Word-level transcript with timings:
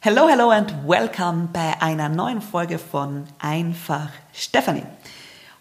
Hello, 0.00 0.28
hello 0.28 0.50
and 0.50 0.72
welcome 0.86 1.48
bei 1.52 1.82
einer 1.82 2.08
neuen 2.08 2.40
Folge 2.40 2.78
von 2.78 3.24
Einfach 3.40 4.10
Stephanie. 4.32 4.84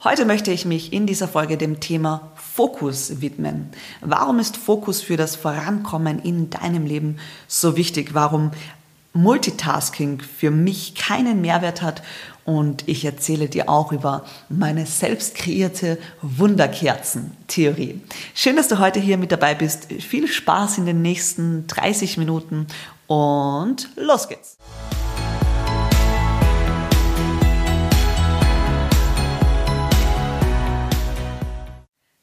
Heute 0.03 0.25
möchte 0.25 0.51
ich 0.51 0.63
mich 0.63 0.93
in 0.93 1.07
dieser 1.07 1.27
Folge 1.27 1.57
dem 1.57 1.79
Thema 1.79 2.33
Fokus 2.35 3.19
widmen. 3.19 3.71
Warum 4.01 4.37
ist 4.37 4.55
Fokus 4.55 5.01
für 5.01 5.17
das 5.17 5.35
Vorankommen 5.35 6.19
in 6.19 6.51
deinem 6.51 6.85
Leben 6.85 7.17
so 7.47 7.75
wichtig? 7.77 8.13
Warum 8.13 8.51
Multitasking 9.13 10.21
für 10.21 10.51
mich 10.51 10.93
keinen 10.93 11.41
Mehrwert 11.41 11.81
hat 11.81 12.03
und 12.45 12.87
ich 12.87 13.03
erzähle 13.03 13.49
dir 13.49 13.67
auch 13.67 13.91
über 13.91 14.23
meine 14.47 14.85
selbst 14.85 15.33
kreierte 15.33 15.97
Wunderkerzen-Theorie. 16.21 18.01
Schön, 18.35 18.55
dass 18.55 18.67
du 18.67 18.77
heute 18.77 18.99
hier 18.99 19.17
mit 19.17 19.31
dabei 19.31 19.55
bist. 19.55 19.91
Viel 19.91 20.27
Spaß 20.27 20.77
in 20.77 20.85
den 20.85 21.01
nächsten 21.01 21.65
30 21.65 22.17
Minuten 22.17 22.67
und 23.07 23.89
los 23.95 24.27
geht's. 24.27 24.57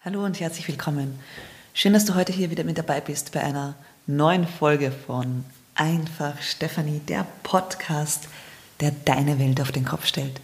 Hallo 0.01 0.25
und 0.25 0.39
herzlich 0.39 0.69
willkommen. 0.69 1.19
Schön, 1.73 1.95
dass 1.95 2.05
du 2.05 2.15
heute 2.15 2.33
hier 2.33 2.51
wieder 2.51 2.65
mit 2.65 2.79
dabei 2.79 3.01
bist 3.01 3.33
bei 3.33 3.43
einer 3.43 3.75
neuen 4.07 4.47
Folge 4.47 4.93
von 4.93 5.45
Einfach 5.75 6.41
Stefanie, 6.43 7.01
der 7.01 7.27
Podcast, 7.43 8.29
der 8.81 8.93
deine 8.93 9.39
Welt 9.39 9.61
auf 9.61 9.73
den 9.73 9.85
Kopf 9.85 10.07
stellt. 10.07 10.41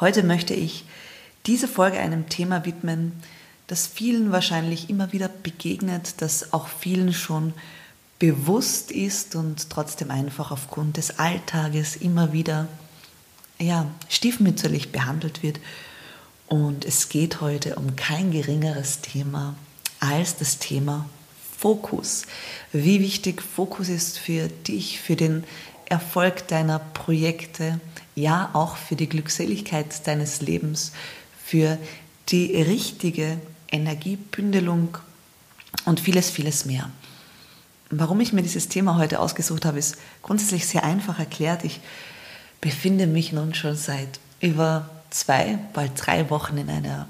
Heute 0.00 0.22
möchte 0.22 0.52
ich 0.52 0.84
diese 1.46 1.68
Folge 1.68 1.98
einem 1.98 2.28
Thema 2.28 2.66
widmen, 2.66 3.12
das 3.68 3.86
vielen 3.86 4.32
wahrscheinlich 4.32 4.90
immer 4.90 5.12
wieder 5.12 5.28
begegnet, 5.28 6.20
das 6.20 6.52
auch 6.52 6.68
vielen 6.68 7.12
schon 7.12 7.54
bewusst 8.18 8.90
ist 8.90 9.34
und 9.36 9.70
trotzdem 9.70 10.10
einfach 10.10 10.50
aufgrund 10.50 10.96
des 10.96 11.18
Alltages 11.18 11.96
immer 11.96 12.32
wieder 12.32 12.68
ja, 13.58 13.86
stiefmütterlich 14.08 14.92
behandelt 14.92 15.42
wird. 15.42 15.60
Und 16.46 16.84
es 16.84 17.08
geht 17.08 17.40
heute 17.40 17.76
um 17.76 17.96
kein 17.96 18.30
geringeres 18.30 19.00
Thema 19.00 19.54
als 20.00 20.36
das 20.36 20.58
Thema 20.58 21.08
Fokus. 21.58 22.24
Wie 22.72 23.00
wichtig 23.00 23.42
Fokus 23.42 23.88
ist 23.88 24.18
für 24.18 24.48
dich, 24.48 25.00
für 25.00 25.16
den 25.16 25.44
Erfolg 25.86 26.46
deiner 26.48 26.78
Projekte, 26.78 27.80
ja 28.14 28.50
auch 28.52 28.76
für 28.76 28.96
die 28.96 29.08
Glückseligkeit 29.08 30.06
deines 30.06 30.40
Lebens, 30.40 30.92
für 31.44 31.78
die 32.28 32.60
richtige 32.62 33.38
Energiebündelung 33.70 34.98
und 35.84 36.00
vieles, 36.00 36.30
vieles 36.30 36.64
mehr. 36.64 36.90
Warum 37.90 38.20
ich 38.20 38.32
mir 38.32 38.42
dieses 38.42 38.68
Thema 38.68 38.96
heute 38.96 39.18
ausgesucht 39.18 39.64
habe, 39.64 39.78
ist 39.78 39.96
grundsätzlich 40.22 40.66
sehr 40.66 40.84
einfach 40.84 41.18
erklärt. 41.18 41.64
Ich 41.64 41.80
befinde 42.60 43.06
mich 43.06 43.32
nun 43.32 43.54
schon 43.54 43.76
seit 43.76 44.20
über 44.40 44.90
zwei, 45.10 45.58
bald 45.72 45.92
drei 45.96 46.28
Wochen 46.28 46.58
in 46.58 46.68
einer 46.68 47.08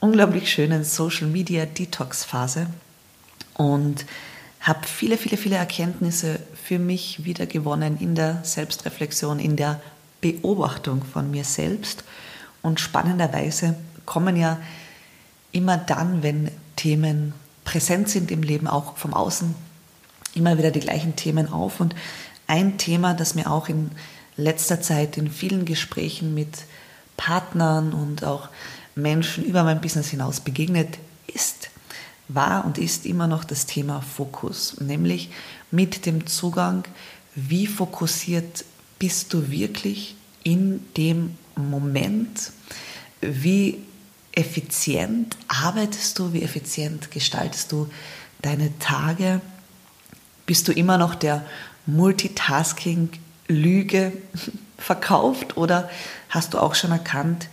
unglaublich 0.00 0.50
schönen 0.50 0.84
Social 0.84 1.26
Media 1.26 1.66
Detox 1.66 2.24
Phase 2.24 2.66
und 3.54 4.06
habe 4.60 4.86
viele, 4.86 5.18
viele, 5.18 5.36
viele 5.36 5.56
Erkenntnisse 5.56 6.40
für 6.64 6.78
mich 6.78 7.24
wieder 7.24 7.46
gewonnen 7.46 7.98
in 8.00 8.14
der 8.14 8.40
Selbstreflexion, 8.42 9.38
in 9.38 9.56
der 9.56 9.80
Beobachtung 10.20 11.04
von 11.04 11.30
mir 11.30 11.44
selbst. 11.44 12.04
Und 12.62 12.80
spannenderweise 12.80 13.76
kommen 14.06 14.36
ja 14.36 14.58
immer 15.52 15.76
dann, 15.76 16.22
wenn 16.22 16.50
Themen 16.74 17.32
präsent 17.64 18.08
sind 18.08 18.30
im 18.30 18.42
Leben, 18.42 18.66
auch 18.66 18.96
vom 18.96 19.14
Außen, 19.14 19.54
immer 20.36 20.58
wieder 20.58 20.70
die 20.70 20.80
gleichen 20.80 21.16
Themen 21.16 21.52
auf. 21.52 21.80
Und 21.80 21.94
ein 22.46 22.78
Thema, 22.78 23.14
das 23.14 23.34
mir 23.34 23.50
auch 23.50 23.68
in 23.68 23.90
letzter 24.36 24.80
Zeit 24.80 25.16
in 25.16 25.30
vielen 25.30 25.64
Gesprächen 25.64 26.34
mit 26.34 26.64
Partnern 27.16 27.92
und 27.92 28.24
auch 28.24 28.48
Menschen 28.94 29.44
über 29.44 29.64
mein 29.64 29.80
Business 29.80 30.08
hinaus 30.08 30.40
begegnet 30.40 30.98
ist, 31.26 31.70
war 32.28 32.64
und 32.64 32.78
ist 32.78 33.06
immer 33.06 33.26
noch 33.26 33.44
das 33.44 33.66
Thema 33.66 34.00
Fokus, 34.00 34.80
nämlich 34.80 35.30
mit 35.70 36.06
dem 36.06 36.26
Zugang, 36.26 36.84
wie 37.34 37.66
fokussiert 37.66 38.64
bist 38.98 39.32
du 39.32 39.50
wirklich 39.50 40.16
in 40.42 40.84
dem 40.96 41.36
Moment, 41.54 42.52
wie 43.20 43.78
effizient 44.32 45.36
arbeitest 45.48 46.18
du, 46.18 46.32
wie 46.32 46.42
effizient 46.42 47.10
gestaltest 47.10 47.72
du 47.72 47.88
deine 48.42 48.78
Tage, 48.78 49.40
bist 50.46 50.68
du 50.68 50.72
immer 50.72 50.98
noch 50.98 51.14
der 51.14 51.44
Multitasking-Lüge 51.86 54.12
verkauft 54.78 55.56
oder 55.56 55.88
hast 56.28 56.54
du 56.54 56.58
auch 56.58 56.74
schon 56.74 56.92
erkannt, 56.92 57.48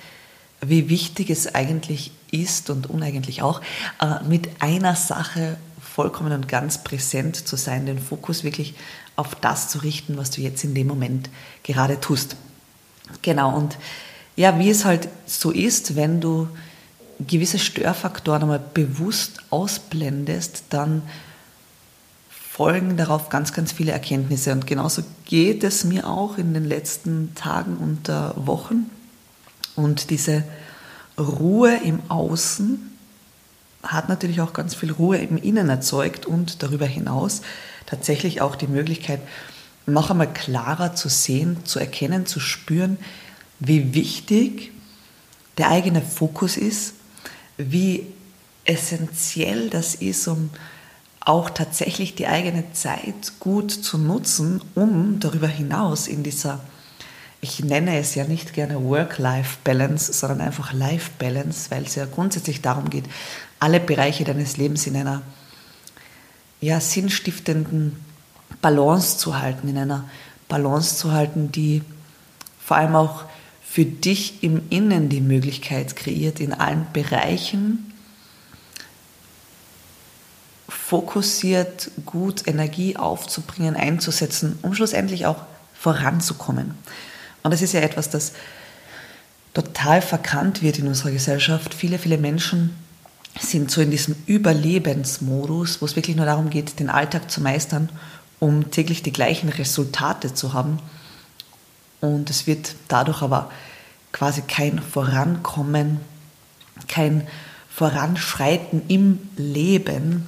wie 0.61 0.89
wichtig 0.89 1.29
es 1.29 1.53
eigentlich 1.53 2.11
ist 2.31 2.69
und 2.69 2.89
uneigentlich 2.89 3.41
auch, 3.41 3.61
äh, 3.99 4.23
mit 4.27 4.61
einer 4.61 4.95
Sache 4.95 5.57
vollkommen 5.81 6.31
und 6.31 6.47
ganz 6.47 6.83
präsent 6.83 7.35
zu 7.35 7.55
sein, 7.55 7.85
den 7.85 7.99
Fokus 7.99 8.43
wirklich 8.43 8.73
auf 9.15 9.35
das 9.35 9.69
zu 9.69 9.79
richten, 9.79 10.17
was 10.17 10.31
du 10.31 10.41
jetzt 10.41 10.63
in 10.63 10.73
dem 10.73 10.87
Moment 10.87 11.29
gerade 11.61 11.99
tust. 11.99 12.35
Genau, 13.21 13.55
und 13.55 13.77
ja, 14.35 14.57
wie 14.57 14.71
es 14.71 14.85
halt 14.85 15.07
so 15.27 15.51
ist, 15.51 15.95
wenn 15.95 16.19
du 16.19 16.47
gewisse 17.19 17.59
Störfaktoren 17.59 18.41
einmal 18.41 18.63
bewusst 18.73 19.37
ausblendest, 19.51 20.63
dann 20.69 21.03
folgen 22.55 22.97
darauf 22.97 23.29
ganz, 23.29 23.51
ganz 23.51 23.71
viele 23.71 23.93
Erkenntnisse. 23.93 24.51
Und 24.51 24.67
genauso 24.67 25.01
geht 25.25 25.63
es 25.63 25.85
mir 25.85 26.07
auch 26.07 26.37
in 26.37 26.53
den 26.53 26.65
letzten 26.65 27.33
Tagen 27.33 27.77
und 27.77 28.09
äh, 28.09 28.29
Wochen. 28.35 28.91
Und 29.75 30.11
diese 30.11 30.43
Ruhe 31.17 31.75
im 31.83 31.99
Außen 32.09 32.91
hat 33.81 34.07
natürlich 34.07 34.39
auch 34.39 34.53
ganz 34.53 34.75
viel 34.75 34.91
Ruhe 34.91 35.17
im 35.17 35.37
Innen 35.37 35.67
erzeugt 35.67 36.27
und 36.27 36.61
darüber 36.61 36.85
hinaus 36.85 37.41
tatsächlich 37.87 38.41
auch 38.41 38.55
die 38.55 38.67
Möglichkeit, 38.67 39.21
noch 39.87 40.11
einmal 40.11 40.31
klarer 40.31 40.93
zu 40.93 41.09
sehen, 41.09 41.57
zu 41.65 41.79
erkennen, 41.79 42.27
zu 42.27 42.39
spüren, 42.39 42.99
wie 43.59 43.95
wichtig 43.95 44.71
der 45.57 45.71
eigene 45.71 46.03
Fokus 46.03 46.57
ist, 46.57 46.93
wie 47.57 48.05
essentiell 48.63 49.71
das 49.71 49.95
ist, 49.95 50.27
um 50.27 50.51
auch 51.25 51.49
tatsächlich 51.49 52.15
die 52.15 52.27
eigene 52.27 52.73
Zeit 52.73 53.39
gut 53.39 53.71
zu 53.71 53.97
nutzen, 53.97 54.61
um 54.75 55.19
darüber 55.19 55.47
hinaus 55.47 56.07
in 56.07 56.23
dieser, 56.23 56.59
ich 57.39 57.63
nenne 57.63 57.97
es 57.97 58.15
ja 58.15 58.25
nicht 58.25 58.53
gerne 58.53 58.83
Work-Life-Balance, 58.83 60.11
sondern 60.13 60.41
einfach 60.41 60.73
Life-Balance, 60.73 61.71
weil 61.71 61.83
es 61.83 61.95
ja 61.95 62.05
grundsätzlich 62.05 62.61
darum 62.61 62.89
geht, 62.89 63.05
alle 63.59 63.79
Bereiche 63.79 64.25
deines 64.25 64.57
Lebens 64.57 64.85
in 64.85 64.97
einer 64.97 65.21
ja, 66.59 66.79
sinnstiftenden 66.79 67.97
Balance 68.61 69.17
zu 69.17 69.39
halten, 69.39 69.69
in 69.69 69.77
einer 69.77 70.05
Balance 70.49 70.97
zu 70.97 71.11
halten, 71.11 71.51
die 71.51 71.81
vor 72.59 72.77
allem 72.77 72.95
auch 72.95 73.23
für 73.63 73.85
dich 73.85 74.43
im 74.43 74.61
Innen 74.69 75.09
die 75.09 75.21
Möglichkeit 75.21 75.95
kreiert, 75.95 76.39
in 76.39 76.53
allen 76.53 76.85
Bereichen 76.93 77.92
fokussiert 80.93 81.89
gut 82.05 82.47
Energie 82.47 82.97
aufzubringen, 82.97 83.75
einzusetzen, 83.75 84.59
um 84.61 84.75
schlussendlich 84.75 85.25
auch 85.25 85.37
voranzukommen. 85.73 86.75
Und 87.41 87.51
das 87.51 87.63
ist 87.63 87.73
ja 87.73 87.79
etwas, 87.79 88.11
das 88.11 88.33
total 89.55 90.03
verkannt 90.03 90.61
wird 90.61 90.77
in 90.77 90.87
unserer 90.87 91.09
Gesellschaft. 91.09 91.73
Viele, 91.73 91.97
viele 91.97 92.19
Menschen 92.19 92.75
sind 93.39 93.71
so 93.71 93.81
in 93.81 93.89
diesem 93.89 94.15
Überlebensmodus, 94.27 95.81
wo 95.81 95.87
es 95.87 95.95
wirklich 95.95 96.15
nur 96.15 96.27
darum 96.27 96.51
geht, 96.51 96.79
den 96.79 96.91
Alltag 96.91 97.31
zu 97.31 97.41
meistern, 97.41 97.89
um 98.37 98.69
täglich 98.69 99.01
die 99.01 99.13
gleichen 99.13 99.49
Resultate 99.49 100.35
zu 100.35 100.53
haben. 100.53 100.77
Und 102.01 102.29
es 102.29 102.45
wird 102.45 102.75
dadurch 102.87 103.23
aber 103.23 103.49
quasi 104.11 104.43
kein 104.43 104.77
Vorankommen, 104.77 106.01
kein 106.87 107.27
Voranschreiten 107.67 108.83
im 108.89 109.17
Leben 109.37 110.27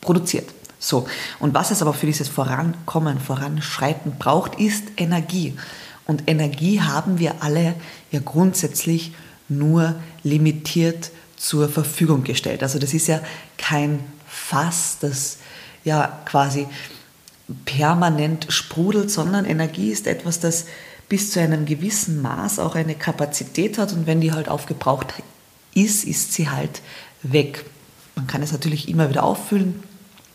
produziert. 0.00 0.48
So, 0.78 1.08
und 1.40 1.54
was 1.54 1.70
es 1.70 1.82
aber 1.82 1.92
für 1.92 2.06
dieses 2.06 2.28
Vorankommen, 2.28 3.18
Voranschreiten 3.18 4.12
braucht, 4.18 4.60
ist 4.60 4.84
Energie. 4.96 5.56
Und 6.06 6.24
Energie 6.26 6.80
haben 6.80 7.18
wir 7.18 7.42
alle 7.42 7.74
ja 8.12 8.20
grundsätzlich 8.24 9.12
nur 9.48 9.96
limitiert 10.22 11.10
zur 11.36 11.68
Verfügung 11.68 12.24
gestellt. 12.24 12.62
Also 12.62 12.78
das 12.78 12.94
ist 12.94 13.08
ja 13.08 13.20
kein 13.56 14.00
Fass, 14.26 14.98
das 15.00 15.38
ja 15.84 16.20
quasi 16.24 16.66
permanent 17.64 18.46
sprudelt, 18.50 19.10
sondern 19.10 19.44
Energie 19.44 19.90
ist 19.90 20.06
etwas, 20.06 20.40
das 20.40 20.66
bis 21.08 21.32
zu 21.32 21.40
einem 21.40 21.64
gewissen 21.64 22.20
Maß 22.20 22.58
auch 22.58 22.74
eine 22.74 22.94
Kapazität 22.94 23.78
hat 23.78 23.92
und 23.92 24.06
wenn 24.06 24.20
die 24.20 24.32
halt 24.32 24.48
aufgebraucht 24.48 25.14
ist, 25.74 26.04
ist 26.04 26.34
sie 26.34 26.50
halt 26.50 26.82
weg. 27.22 27.64
Man 28.14 28.26
kann 28.26 28.42
es 28.42 28.52
natürlich 28.52 28.88
immer 28.88 29.08
wieder 29.08 29.22
auffüllen, 29.22 29.82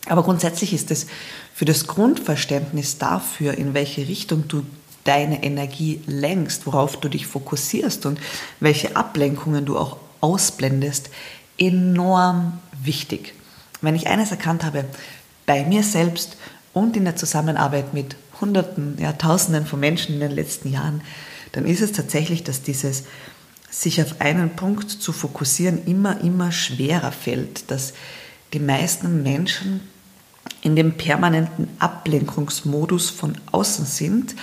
Aber 0.06 0.22
grundsätzlich 0.22 0.72
ist 0.72 0.90
es 0.90 1.06
für 1.54 1.64
das 1.64 1.86
Grundverständnis 1.86 2.98
dafür, 2.98 3.54
in 3.54 3.74
welche 3.74 4.06
Richtung 4.06 4.48
du 4.48 4.64
deine 5.04 5.42
Energie 5.42 6.00
lenkst, 6.06 6.66
worauf 6.66 6.98
du 6.98 7.08
dich 7.08 7.26
fokussierst 7.26 8.06
und 8.06 8.18
welche 8.60 8.96
Ablenkungen 8.96 9.66
du 9.66 9.78
auch 9.78 9.98
ausblendest, 10.20 11.10
enorm 11.58 12.58
wichtig. 12.82 13.34
Wenn 13.80 13.94
ich 13.94 14.08
eines 14.08 14.30
erkannt 14.30 14.64
habe, 14.64 14.86
bei 15.46 15.64
mir 15.64 15.82
selbst 15.82 16.36
und 16.72 16.96
in 16.96 17.04
der 17.04 17.16
Zusammenarbeit 17.16 17.92
mit 17.92 18.16
Hunderten, 18.40 18.96
ja 18.98 19.12
Tausenden 19.12 19.66
von 19.66 19.78
Menschen 19.78 20.14
in 20.14 20.20
den 20.20 20.32
letzten 20.32 20.72
Jahren, 20.72 21.02
dann 21.52 21.66
ist 21.66 21.82
es 21.82 21.92
tatsächlich, 21.92 22.42
dass 22.42 22.62
dieses 22.62 23.04
sich 23.70 24.00
auf 24.02 24.20
einen 24.20 24.56
Punkt 24.56 24.90
zu 24.90 25.12
fokussieren 25.12 25.84
immer, 25.86 26.20
immer 26.20 26.50
schwerer 26.50 27.12
fällt, 27.12 27.70
dass 27.70 27.92
die 28.52 28.60
meisten 28.60 29.22
Menschen 29.22 29.80
in 30.64 30.74
dem 30.74 30.94
permanenten 30.96 31.68
Ablenkungsmodus 31.78 33.10
von 33.10 33.36
außen 33.52 33.84
sind. 33.84 34.34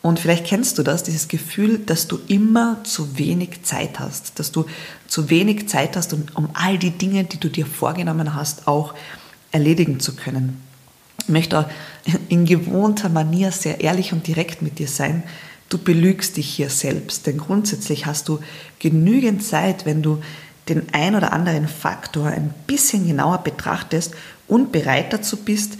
Und 0.00 0.20
vielleicht 0.20 0.46
kennst 0.46 0.78
du 0.78 0.82
das, 0.82 1.02
dieses 1.02 1.28
Gefühl, 1.28 1.78
dass 1.78 2.06
du 2.06 2.18
immer 2.28 2.82
zu 2.84 3.18
wenig 3.18 3.64
Zeit 3.64 3.98
hast, 3.98 4.38
dass 4.38 4.52
du 4.52 4.66
zu 5.08 5.30
wenig 5.30 5.68
Zeit 5.68 5.96
hast, 5.96 6.12
um, 6.12 6.24
um 6.34 6.48
all 6.54 6.78
die 6.78 6.92
Dinge, 6.92 7.24
die 7.24 7.40
du 7.40 7.48
dir 7.48 7.66
vorgenommen 7.66 8.34
hast, 8.34 8.68
auch 8.68 8.94
erledigen 9.50 9.98
zu 10.00 10.14
können. 10.14 10.62
Ich 11.18 11.28
möchte 11.28 11.68
in 12.28 12.44
gewohnter 12.44 13.08
Manier 13.08 13.50
sehr 13.50 13.80
ehrlich 13.80 14.12
und 14.12 14.26
direkt 14.26 14.62
mit 14.62 14.78
dir 14.78 14.88
sein. 14.88 15.24
Du 15.70 15.78
belügst 15.78 16.36
dich 16.36 16.48
hier 16.48 16.70
selbst, 16.70 17.26
denn 17.26 17.38
grundsätzlich 17.38 18.06
hast 18.06 18.28
du 18.28 18.38
genügend 18.78 19.42
Zeit, 19.42 19.86
wenn 19.86 20.02
du 20.02 20.20
den 20.68 20.86
ein 20.92 21.16
oder 21.16 21.32
anderen 21.32 21.66
Faktor 21.66 22.28
ein 22.28 22.54
bisschen 22.66 23.06
genauer 23.06 23.38
betrachtest 23.38 24.14
und 24.48 24.72
bereit 24.72 25.12
dazu 25.12 25.36
bist, 25.38 25.78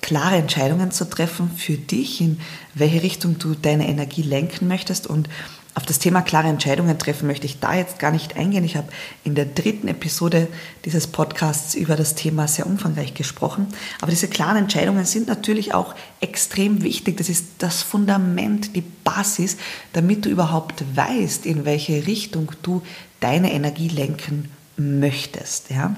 klare 0.00 0.36
Entscheidungen 0.36 0.90
zu 0.90 1.08
treffen 1.08 1.50
für 1.56 1.78
dich, 1.78 2.20
in 2.20 2.38
welche 2.74 3.02
Richtung 3.02 3.38
du 3.38 3.54
deine 3.54 3.88
Energie 3.88 4.22
lenken 4.22 4.68
möchtest. 4.68 5.06
Und 5.06 5.30
auf 5.74 5.86
das 5.86 5.98
Thema 5.98 6.22
klare 6.22 6.48
Entscheidungen 6.48 6.98
treffen 6.98 7.26
möchte 7.26 7.46
ich 7.46 7.58
da 7.58 7.74
jetzt 7.74 7.98
gar 7.98 8.12
nicht 8.12 8.36
eingehen. 8.36 8.64
Ich 8.64 8.76
habe 8.76 8.88
in 9.24 9.34
der 9.34 9.46
dritten 9.46 9.88
Episode 9.88 10.46
dieses 10.84 11.06
Podcasts 11.06 11.74
über 11.74 11.96
das 11.96 12.14
Thema 12.14 12.46
sehr 12.46 12.66
umfangreich 12.66 13.14
gesprochen. 13.14 13.66
Aber 14.00 14.10
diese 14.10 14.28
klaren 14.28 14.56
Entscheidungen 14.56 15.04
sind 15.04 15.26
natürlich 15.26 15.74
auch 15.74 15.94
extrem 16.20 16.82
wichtig. 16.82 17.16
Das 17.16 17.28
ist 17.28 17.46
das 17.58 17.82
Fundament, 17.82 18.76
die 18.76 18.84
Basis, 19.02 19.56
damit 19.94 20.26
du 20.26 20.28
überhaupt 20.28 20.84
weißt, 20.94 21.44
in 21.44 21.64
welche 21.64 22.06
Richtung 22.06 22.52
du 22.62 22.82
deine 23.20 23.52
Energie 23.52 23.88
lenken 23.88 24.50
möchtest. 24.76 25.70
Ja? 25.70 25.96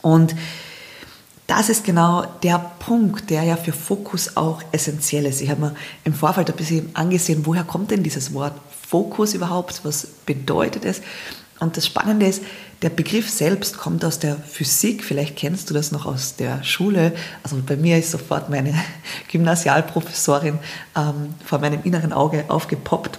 Und 0.00 0.34
das 1.56 1.68
ist 1.68 1.84
genau 1.84 2.26
der 2.42 2.58
Punkt, 2.80 3.30
der 3.30 3.44
ja 3.44 3.56
für 3.56 3.72
Fokus 3.72 4.36
auch 4.36 4.60
essentiell 4.72 5.24
ist. 5.24 5.40
Ich 5.40 5.50
habe 5.50 5.60
mir 5.60 5.74
im 6.02 6.12
Vorfeld 6.12 6.50
ein 6.50 6.56
bisschen 6.56 6.90
angesehen, 6.94 7.46
woher 7.46 7.62
kommt 7.62 7.92
denn 7.92 8.02
dieses 8.02 8.34
Wort 8.34 8.54
Fokus 8.88 9.34
überhaupt? 9.34 9.80
Was 9.84 10.06
bedeutet 10.26 10.84
es? 10.84 11.00
Und 11.60 11.76
das 11.76 11.86
Spannende 11.86 12.26
ist, 12.26 12.42
der 12.82 12.90
Begriff 12.90 13.30
selbst 13.30 13.78
kommt 13.78 14.04
aus 14.04 14.18
der 14.18 14.36
Physik. 14.36 15.04
Vielleicht 15.04 15.36
kennst 15.36 15.70
du 15.70 15.74
das 15.74 15.92
noch 15.92 16.06
aus 16.06 16.34
der 16.36 16.62
Schule. 16.64 17.12
Also 17.44 17.56
bei 17.64 17.76
mir 17.76 17.98
ist 17.98 18.10
sofort 18.10 18.50
meine 18.50 18.74
Gymnasialprofessorin 19.28 20.58
ähm, 20.96 21.34
vor 21.44 21.60
meinem 21.60 21.82
inneren 21.84 22.12
Auge 22.12 22.44
aufgepoppt. 22.48 23.18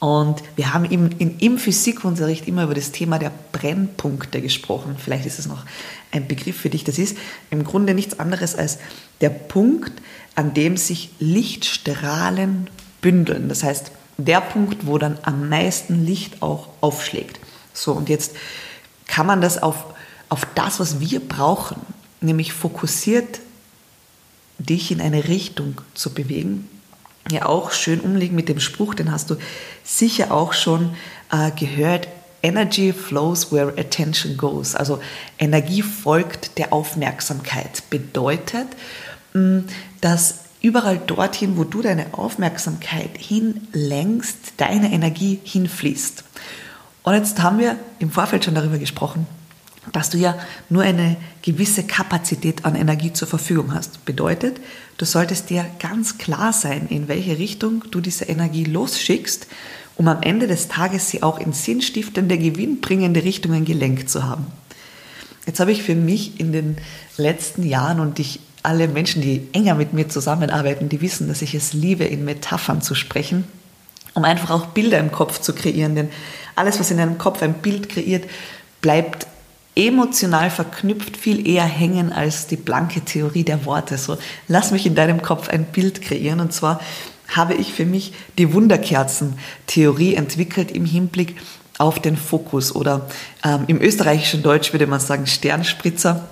Und 0.00 0.42
wir 0.56 0.74
haben 0.74 0.84
im, 0.84 1.10
in, 1.18 1.38
im 1.38 1.58
Physikunterricht 1.58 2.46
immer 2.48 2.64
über 2.64 2.74
das 2.74 2.92
Thema 2.92 3.18
der 3.18 3.32
Brennpunkte 3.52 4.42
gesprochen. 4.42 4.96
Vielleicht 5.02 5.24
ist 5.24 5.38
es 5.38 5.46
noch 5.46 5.64
ein 6.10 6.28
Begriff 6.28 6.58
für 6.58 6.70
dich. 6.70 6.84
Das 6.84 6.98
ist 6.98 7.16
im 7.50 7.64
Grunde 7.64 7.94
nichts 7.94 8.18
anderes 8.18 8.54
als 8.54 8.78
der 9.20 9.30
Punkt, 9.30 9.92
an 10.34 10.52
dem 10.52 10.76
sich 10.76 11.10
Lichtstrahlen 11.20 12.68
bündeln. 13.00 13.48
Das 13.48 13.62
heißt, 13.62 13.92
der 14.16 14.40
Punkt, 14.40 14.86
wo 14.86 14.98
dann 14.98 15.18
am 15.22 15.48
meisten 15.48 16.04
Licht 16.04 16.42
auch 16.42 16.68
aufschlägt. 16.80 17.40
So, 17.72 17.92
und 17.92 18.08
jetzt 18.08 18.32
kann 19.06 19.26
man 19.26 19.40
das 19.40 19.62
auf, 19.62 19.86
auf 20.28 20.46
das, 20.54 20.80
was 20.80 21.00
wir 21.00 21.20
brauchen, 21.20 21.80
nämlich 22.20 22.52
fokussiert 22.52 23.40
dich 24.58 24.90
in 24.90 25.00
eine 25.00 25.28
Richtung 25.28 25.80
zu 25.94 26.14
bewegen, 26.14 26.68
ja 27.30 27.46
auch 27.46 27.72
schön 27.72 28.00
umlegen 28.00 28.36
mit 28.36 28.48
dem 28.48 28.60
Spruch, 28.60 28.94
den 28.94 29.10
hast 29.10 29.30
du 29.30 29.36
sicher 29.82 30.32
auch 30.32 30.52
schon 30.52 30.94
äh, 31.30 31.50
gehört. 31.52 32.08
Energy 32.42 32.92
flows 32.92 33.50
where 33.52 33.72
attention 33.78 34.36
goes. 34.36 34.74
Also 34.74 35.00
Energie 35.38 35.80
folgt 35.80 36.58
der 36.58 36.72
Aufmerksamkeit. 36.72 37.82
Bedeutet, 37.88 38.68
mh, 39.32 39.40
mm, 39.40 39.64
dass 40.02 40.40
überall 40.60 40.98
dorthin, 40.98 41.56
wo 41.56 41.64
du 41.64 41.82
deine 41.82 42.06
Aufmerksamkeit 42.12 43.10
hinlenkst, 43.18 44.54
deine 44.56 44.92
Energie 44.92 45.40
hinfließt. 45.44 46.24
Und 47.02 47.14
jetzt 47.14 47.42
haben 47.42 47.58
wir 47.58 47.76
im 47.98 48.10
Vorfeld 48.10 48.44
schon 48.44 48.54
darüber 48.54 48.78
gesprochen, 48.78 49.26
dass 49.92 50.10
du 50.10 50.18
ja 50.18 50.36
nur 50.68 50.82
eine 50.82 51.16
gewisse 51.42 51.84
Kapazität 51.84 52.64
an 52.64 52.74
Energie 52.74 53.12
zur 53.12 53.28
Verfügung 53.28 53.74
hast. 53.74 54.04
Bedeutet, 54.04 54.60
du 54.96 55.04
solltest 55.04 55.50
dir 55.50 55.66
ganz 55.78 56.18
klar 56.18 56.52
sein, 56.52 56.86
in 56.88 57.08
welche 57.08 57.38
Richtung 57.38 57.84
du 57.90 58.00
diese 58.00 58.24
Energie 58.24 58.64
losschickst, 58.64 59.46
um 59.96 60.08
am 60.08 60.22
Ende 60.22 60.46
des 60.46 60.68
Tages 60.68 61.10
sie 61.10 61.22
auch 61.22 61.38
in 61.38 61.52
sinnstiftende, 61.52 62.38
gewinnbringende 62.38 63.22
Richtungen 63.22 63.64
gelenkt 63.64 64.10
zu 64.10 64.24
haben. 64.24 64.46
Jetzt 65.46 65.60
habe 65.60 65.72
ich 65.72 65.82
für 65.82 65.94
mich 65.94 66.40
in 66.40 66.52
den 66.52 66.76
letzten 67.16 67.62
Jahren 67.62 68.00
und 68.00 68.18
ich 68.18 68.40
alle 68.62 68.88
Menschen, 68.88 69.20
die 69.20 69.46
enger 69.52 69.74
mit 69.74 69.92
mir 69.92 70.08
zusammenarbeiten, 70.08 70.88
die 70.88 71.02
wissen, 71.02 71.28
dass 71.28 71.42
ich 71.42 71.54
es 71.54 71.74
liebe, 71.74 72.04
in 72.04 72.24
Metaphern 72.24 72.80
zu 72.80 72.94
sprechen, 72.94 73.44
um 74.14 74.24
einfach 74.24 74.50
auch 74.50 74.66
Bilder 74.66 74.98
im 74.98 75.12
Kopf 75.12 75.38
zu 75.40 75.54
kreieren. 75.54 75.94
Denn 75.94 76.08
alles, 76.56 76.80
was 76.80 76.90
in 76.90 76.98
einem 76.98 77.18
Kopf 77.18 77.42
ein 77.42 77.54
Bild 77.54 77.90
kreiert, 77.90 78.24
bleibt 78.80 79.26
emotional 79.76 80.50
verknüpft 80.50 81.16
viel 81.16 81.46
eher 81.46 81.64
hängen 81.64 82.12
als 82.12 82.46
die 82.46 82.56
blanke 82.56 83.00
Theorie 83.00 83.44
der 83.44 83.64
Worte. 83.64 83.98
So, 83.98 84.16
lass 84.48 84.70
mich 84.70 84.86
in 84.86 84.94
deinem 84.94 85.22
Kopf 85.22 85.48
ein 85.48 85.64
Bild 85.64 86.02
kreieren. 86.02 86.40
Und 86.40 86.52
zwar 86.52 86.80
habe 87.28 87.54
ich 87.54 87.72
für 87.72 87.86
mich 87.86 88.12
die 88.38 88.52
Wunderkerzen-Theorie 88.52 90.14
entwickelt 90.14 90.70
im 90.70 90.84
Hinblick 90.84 91.36
auf 91.78 91.98
den 91.98 92.16
Fokus 92.16 92.74
oder 92.74 93.08
ähm, 93.44 93.64
im 93.66 93.80
österreichischen 93.80 94.42
Deutsch 94.42 94.72
würde 94.72 94.86
man 94.86 95.00
sagen 95.00 95.26
Sternspritzer. 95.26 96.28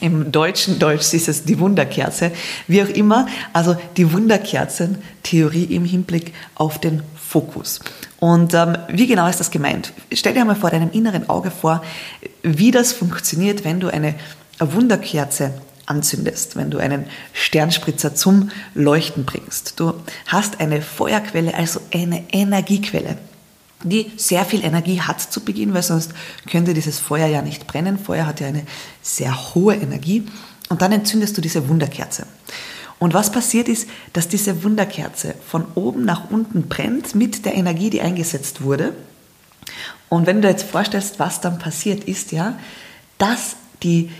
Im 0.00 0.30
deutschen 0.30 0.78
Deutsch 0.78 1.12
ist 1.12 1.28
es 1.28 1.44
die 1.44 1.58
Wunderkerze. 1.58 2.30
Wie 2.68 2.82
auch 2.82 2.88
immer, 2.88 3.26
also 3.52 3.76
die 3.96 4.12
Wunderkerzen-Theorie 4.12 5.64
im 5.64 5.84
Hinblick 5.84 6.32
auf 6.54 6.78
den 6.80 7.02
Fokus. 7.28 7.80
Und 8.20 8.54
ähm, 8.54 8.78
wie 8.88 9.06
genau 9.06 9.28
ist 9.28 9.38
das 9.38 9.50
gemeint? 9.50 9.92
Stell 10.12 10.32
dir 10.32 10.40
einmal 10.40 10.56
vor 10.56 10.70
deinem 10.70 10.90
inneren 10.92 11.28
Auge 11.28 11.50
vor, 11.50 11.82
wie 12.42 12.70
das 12.70 12.92
funktioniert, 12.92 13.64
wenn 13.64 13.80
du 13.80 13.88
eine 13.88 14.14
Wunderkerze 14.58 15.52
anzündest, 15.84 16.56
wenn 16.56 16.70
du 16.70 16.78
einen 16.78 17.04
Sternspritzer 17.34 18.14
zum 18.14 18.50
Leuchten 18.74 19.26
bringst. 19.26 19.78
Du 19.78 19.94
hast 20.26 20.60
eine 20.60 20.80
Feuerquelle, 20.80 21.54
also 21.54 21.80
eine 21.92 22.24
Energiequelle, 22.32 23.18
die 23.82 24.10
sehr 24.16 24.46
viel 24.46 24.64
Energie 24.64 25.02
hat 25.02 25.20
zu 25.20 25.44
Beginn, 25.44 25.74
weil 25.74 25.82
sonst 25.82 26.12
könnte 26.50 26.72
dieses 26.72 26.98
Feuer 26.98 27.26
ja 27.26 27.42
nicht 27.42 27.66
brennen. 27.66 27.98
Feuer 27.98 28.26
hat 28.26 28.40
ja 28.40 28.46
eine 28.46 28.64
sehr 29.02 29.54
hohe 29.54 29.74
Energie. 29.74 30.26
Und 30.70 30.80
dann 30.80 30.92
entzündest 30.92 31.36
du 31.36 31.40
diese 31.42 31.68
Wunderkerze. 31.68 32.26
Und 32.98 33.14
was 33.14 33.30
passiert 33.30 33.68
ist, 33.68 33.88
dass 34.12 34.28
diese 34.28 34.64
Wunderkerze 34.64 35.34
von 35.46 35.66
oben 35.74 36.04
nach 36.04 36.30
unten 36.30 36.68
brennt 36.68 37.14
mit 37.14 37.44
der 37.44 37.54
Energie, 37.54 37.90
die 37.90 38.00
eingesetzt 38.00 38.62
wurde. 38.62 38.92
Und 40.08 40.26
wenn 40.26 40.36
du 40.36 40.42
dir 40.42 40.48
jetzt 40.48 40.68
vorstellst, 40.68 41.18
was 41.18 41.40
dann 41.40 41.58
passiert 41.58 42.04
ist, 42.04 42.32
ja, 42.32 42.58
dass 43.18 43.56
die, 43.82 44.10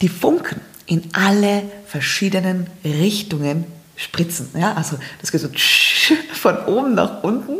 die 0.00 0.08
Funken 0.08 0.60
in 0.86 1.02
alle 1.12 1.62
verschiedenen 1.86 2.68
Richtungen 2.84 3.64
spritzen. 3.96 4.50
Ja, 4.58 4.74
also 4.74 4.98
das 5.20 5.32
geht 5.32 5.40
so 5.40 5.48
von 6.34 6.58
oben 6.66 6.94
nach 6.94 7.22
unten. 7.22 7.56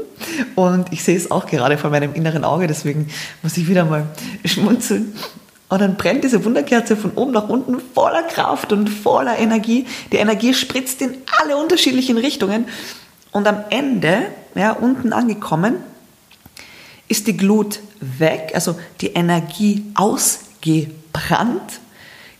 Und 0.54 0.92
ich 0.92 1.02
sehe 1.02 1.16
es 1.16 1.30
auch 1.30 1.47
gerade 1.47 1.78
vor 1.78 1.90
meinem 1.90 2.14
inneren 2.14 2.45
Auge, 2.45 2.66
deswegen 2.66 3.09
muss 3.42 3.56
ich 3.56 3.68
wieder 3.68 3.85
mal 3.85 4.06
schmunzeln. 4.45 5.14
Und 5.69 5.81
dann 5.81 5.97
brennt 5.97 6.23
diese 6.23 6.45
Wunderkerze 6.45 6.97
von 6.97 7.13
oben 7.13 7.33
nach 7.33 7.49
unten 7.49 7.81
voller 7.81 8.23
Kraft 8.23 8.73
und 8.73 8.89
voller 8.89 9.39
Energie. 9.39 9.87
Die 10.13 10.17
Energie 10.17 10.55
spritzt 10.55 11.03
in 11.03 11.17
alle 11.41 11.57
unterschiedlichen 11.57 12.19
Richtungen. 12.19 12.69
Und 13.33 13.49
am 13.49 13.65
Ende, 13.71 14.29
ja, 14.55 14.73
unten 14.73 15.13
angekommen, 15.13 15.77
ist 17.09 17.27
die 17.27 17.37
Glut 17.37 17.81
weg, 18.01 18.53
also 18.55 18.79
die 19.01 19.09
Energie 19.09 19.85
ausgebrannt. 19.95 21.81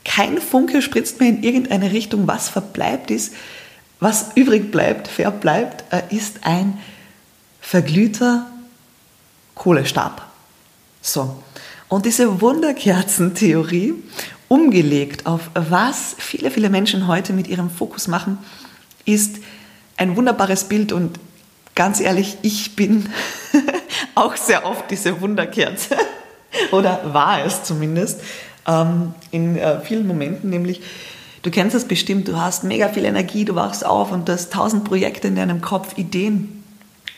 Kein 0.05 0.41
Funke 0.41 0.81
spritzt 0.83 1.19
mehr 1.19 1.31
in 1.31 1.43
irgendeine 1.43 1.91
Richtung. 1.93 2.29
Was 2.29 2.49
verbleibt 2.49 3.11
ist, 3.11 3.35
was 3.99 4.37
übrig 4.37 4.71
bleibt, 4.71 5.09
verbleibt, 5.09 5.85
äh, 5.93 6.03
ist 6.15 6.47
ein 6.47 6.79
verglühter 7.61 8.47
Kohlestab. 9.57 10.27
So. 11.01 11.43
Und 11.89 12.05
diese 12.07 12.41
Wunderkerzentheorie 12.41 13.95
umgelegt 14.49 15.27
auf 15.27 15.51
was 15.55 16.17
viele, 16.19 16.51
viele 16.51 16.71
Menschen 16.71 17.07
heute 17.07 17.33
mit 17.33 17.49
ihrem 17.49 17.71
Fokus 17.71 18.09
machen, 18.09 18.39
ist 19.05 19.37
ein 19.97 20.17
wunderbares 20.17 20.65
Bild. 20.65 20.93
Und 20.93 21.19
ganz 21.75 22.01
ehrlich, 22.01 22.39
ich 22.43 22.77
bin 22.77 23.09
auch 24.15 24.37
sehr 24.37 24.67
oft 24.67 24.91
diese 24.91 25.21
Wunderkerze. 25.21 25.97
Oder 26.73 27.13
war 27.13 27.45
es 27.45 27.65
zumindest 27.65 28.21
ähm, 28.67 29.15
in 29.31 29.57
äh, 29.57 29.81
vielen 29.81 30.07
Momenten, 30.07 30.51
nämlich 30.51 30.81
du 31.43 31.51
kennst 31.51 31.75
das 31.75 31.85
bestimmt, 31.85 32.29
du 32.29 32.37
hast 32.37 32.65
mega 32.65 32.89
viel 32.89 33.05
Energie, 33.05 33.45
du 33.45 33.55
wachst 33.55 33.87
auf 33.87 34.11
und 34.11 34.29
du 34.29 34.33
hast 34.33 34.53
tausend 34.53 34.85
Projekte 34.85 35.29
in 35.29 35.37
deinem 35.37 35.61
Kopf, 35.61 35.97
Ideen 35.97 36.65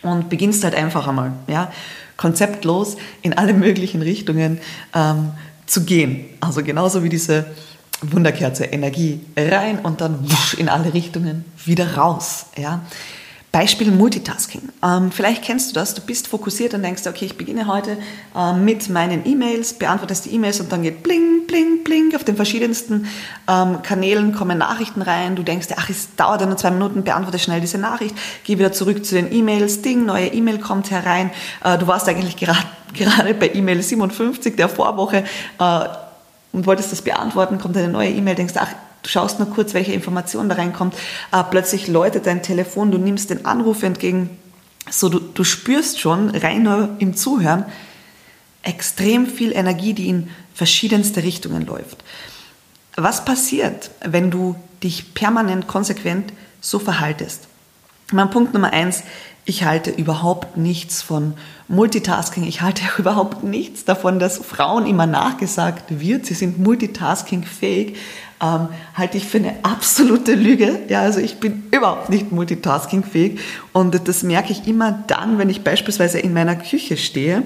und 0.03 0.29
beginnst 0.29 0.65
halt 0.65 0.75
einfach 0.75 1.09
einmal, 1.09 1.33
ja, 1.47 1.73
konzeptlos 2.19 2.99
in 3.23 3.33
alle 3.33 3.55
möglichen 3.55 4.03
Richtungen 4.03 4.59
ähm, 4.95 5.31
zu 5.65 5.85
gehen. 5.85 6.27
Also 6.41 6.63
genauso 6.63 7.03
wie 7.03 7.09
diese 7.09 7.47
Wunderkerze, 8.03 8.65
Energie 8.65 9.21
rein 9.37 9.79
und 9.79 10.03
dann 10.03 10.31
wusch 10.31 10.55
in 10.55 10.69
alle 10.69 10.93
Richtungen 10.93 11.47
wieder 11.65 11.97
raus. 11.97 12.47
Ja. 12.59 12.83
Beispiel 13.51 13.91
Multitasking. 13.91 14.69
Ähm, 14.85 15.11
vielleicht 15.11 15.43
kennst 15.43 15.71
du 15.71 15.75
das, 15.75 15.95
du 15.95 16.03
bist 16.03 16.29
fokussiert 16.29 16.75
und 16.75 16.83
denkst, 16.83 17.07
okay, 17.07 17.25
ich 17.25 17.39
beginne 17.39 17.67
heute 17.67 17.97
äh, 18.37 18.53
mit 18.53 18.91
meinen 18.91 19.27
E-Mails, 19.27 19.73
beantwortest 19.75 20.27
die 20.27 20.35
E-Mails 20.35 20.61
und 20.61 20.71
dann 20.71 20.83
geht 20.83 21.03
bling, 21.03 21.47
bling, 21.47 21.83
bling, 21.83 22.15
auf 22.15 22.25
den 22.25 22.37
verschiedensten 22.37 23.07
ähm, 23.49 23.81
Kanälen 23.83 24.35
kommen 24.35 24.59
Nachrichten 24.59 25.01
rein, 25.01 25.35
du 25.35 25.43
denkst, 25.43 25.69
ach, 25.77 25.89
es 25.89 26.15
dauert 26.17 26.45
nur 26.47 26.59
zwei 26.59 26.71
Minuten, 26.71 27.05
beantworte 27.05 27.39
schnell 27.39 27.63
diese 27.63 27.79
Nachricht, 27.79 28.15
geh 28.45 28.59
wieder 28.59 28.73
zurück 28.73 29.05
zu 29.05 29.15
den 29.15 29.33
E-Mails, 29.33 29.81
Ding, 29.81 30.05
neue 30.05 30.27
E-Mail 30.27 30.59
kommt 30.59 30.91
herein, 30.91 31.31
äh, 31.65 31.79
du 31.79 31.87
warst 31.87 32.07
eigentlich 32.09 32.37
gerade, 32.37 32.59
gerade 32.93 33.33
bei 33.33 33.51
E-Mail 33.55 33.83
57 33.83 34.57
der 34.57 34.69
Vorwoche 34.69 35.25
äh, 35.59 35.85
und 36.53 36.67
wolltest 36.67 36.93
das 36.93 37.01
beantworten, 37.01 37.59
kommt 37.59 37.79
eine 37.79 37.89
neue 37.89 38.11
E-Mail, 38.11 38.35
denkst, 38.35 38.55
ach, 38.59 38.75
Du 39.03 39.09
schaust 39.09 39.39
nur 39.39 39.51
kurz, 39.51 39.75
welche 39.75 39.93
Information 39.93 40.49
da 40.49 40.57
reinkommt. 40.57 40.95
Äh, 41.33 41.43
plötzlich 41.51 41.89
läutet 41.89 42.27
dein 42.27 42.43
Telefon, 42.43 42.91
du 42.91 42.99
nimmst 42.99 43.31
den 43.31 43.47
Anruf 43.47 43.83
entgegen. 43.83 44.31
So, 44.91 45.09
du, 45.09 45.21
du 45.21 45.45
spürst 45.45 46.01
schon, 46.01 46.31
rein 46.31 46.63
nur 46.63 46.97
im 46.99 47.15
Zuhören, 47.15 47.65
extrem 48.63 49.27
viel 49.27 49.53
Energie, 49.53 49.95
die 49.95 50.09
in 50.09 50.31
verschiedenste 50.55 51.23
Richtungen 51.23 51.67
läuft. 51.67 52.05
Was 52.97 53.25
passiert, 53.25 53.91
wenn 54.05 54.31
du 54.31 54.57
dich 54.83 55.15
permanent, 55.15 55.69
konsequent 55.69 56.33
so 56.61 56.79
verhaltest? 56.79 57.47
Mein 58.11 58.31
Punkt 58.31 58.55
Nummer 58.55 58.73
eins, 58.73 59.05
ich 59.49 59.65
halte 59.65 59.91
überhaupt 59.91 60.59
nichts 60.59 61.01
von 61.01 61.33
Multitasking. 61.69 62.45
Ich 62.45 62.61
halte 62.61 62.83
überhaupt 62.99 63.43
nichts 63.43 63.85
davon, 63.85 64.19
dass 64.19 64.39
Frauen 64.39 64.87
immer 64.87 65.07
nachgesagt 65.07 66.01
wird, 66.01 66.27
sie 66.27 66.35
sind 66.35 66.59
multitasking-fähig 66.59 67.97
ähm, 68.41 68.69
halte 68.95 69.17
ich 69.17 69.27
für 69.27 69.39
eine 69.39 69.55
absolute 69.65 70.35
Lüge. 70.35 70.79
Ja, 70.89 71.01
also 71.01 71.19
ich 71.19 71.41
bin 71.41 71.65
überhaupt 71.73 72.09
nicht 72.09 72.31
multitaskingfähig 72.31 73.41
und 73.73 74.07
das 74.07 74.23
merke 74.23 74.53
ich 74.53 74.69
immer 74.69 75.03
dann, 75.09 75.39
wenn 75.39 75.51
ich 75.51 75.65
beispielsweise 75.65 76.21
in 76.21 76.33
meiner 76.35 76.55
Küche 76.55 76.97
stehe 76.97 77.43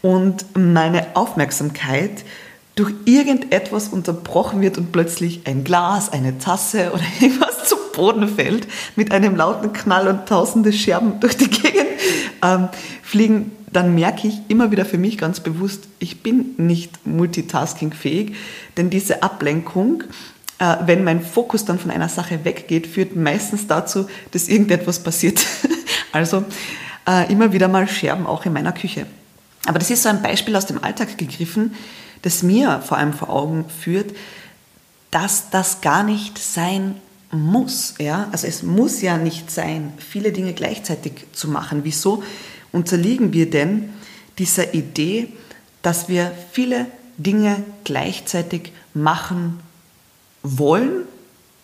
und 0.00 0.46
meine 0.56 1.08
Aufmerksamkeit 1.14 2.24
durch 2.74 2.92
irgendetwas 3.04 3.88
unterbrochen 3.88 4.60
wird 4.60 4.78
und 4.78 4.90
plötzlich 4.90 5.42
ein 5.46 5.64
Glas, 5.64 6.12
eine 6.12 6.38
Tasse 6.38 6.90
oder 6.92 7.02
irgendwas 7.20 7.68
zu 7.68 7.76
Boden 7.94 8.28
fällt 8.28 8.66
mit 8.96 9.12
einem 9.12 9.36
lauten 9.36 9.72
Knall 9.72 10.08
und 10.08 10.26
tausende 10.26 10.72
Scherben 10.72 11.20
durch 11.20 11.36
die 11.36 11.48
Gegend 11.48 11.86
ähm, 12.42 12.68
fliegen, 13.02 13.52
dann 13.72 13.94
merke 13.94 14.28
ich 14.28 14.34
immer 14.48 14.70
wieder 14.70 14.84
für 14.84 14.98
mich 14.98 15.18
ganz 15.18 15.40
bewusst, 15.40 15.84
ich 15.98 16.22
bin 16.22 16.54
nicht 16.56 17.06
multitaskingfähig, 17.06 18.34
denn 18.76 18.90
diese 18.90 19.22
Ablenkung, 19.22 20.04
äh, 20.58 20.76
wenn 20.86 21.04
mein 21.04 21.22
Fokus 21.22 21.64
dann 21.64 21.78
von 21.78 21.90
einer 21.90 22.08
Sache 22.08 22.44
weggeht, 22.44 22.86
führt 22.86 23.16
meistens 23.16 23.66
dazu, 23.66 24.06
dass 24.30 24.48
irgendetwas 24.48 25.02
passiert. 25.02 25.44
also 26.12 26.44
äh, 27.08 27.30
immer 27.32 27.52
wieder 27.52 27.68
mal 27.68 27.88
Scherben 27.88 28.26
auch 28.26 28.44
in 28.44 28.52
meiner 28.52 28.72
Küche. 28.72 29.06
Aber 29.66 29.78
das 29.78 29.90
ist 29.90 30.02
so 30.02 30.08
ein 30.08 30.22
Beispiel 30.22 30.54
aus 30.56 30.66
dem 30.66 30.82
Alltag 30.82 31.16
gegriffen, 31.18 31.74
das 32.24 32.42
mir 32.42 32.82
vor 32.84 32.98
allem 32.98 33.12
vor 33.14 33.30
Augen 33.30 33.64
führt, 33.68 34.14
dass 35.10 35.50
das 35.50 35.80
gar 35.80 36.02
nicht 36.02 36.38
sein 36.38 36.96
muss. 37.30 37.94
Ja? 37.98 38.28
Also 38.32 38.46
es 38.46 38.62
muss 38.62 39.00
ja 39.00 39.16
nicht 39.16 39.50
sein, 39.50 39.92
viele 39.98 40.32
Dinge 40.32 40.52
gleichzeitig 40.52 41.26
zu 41.32 41.48
machen. 41.48 41.80
Wieso? 41.84 42.22
unterliegen 42.74 43.32
wir 43.32 43.48
denn 43.48 43.90
dieser 44.36 44.74
Idee, 44.74 45.28
dass 45.82 46.08
wir 46.08 46.32
viele 46.50 46.86
Dinge 47.16 47.62
gleichzeitig 47.84 48.72
machen 48.94 49.60
wollen, 50.42 51.04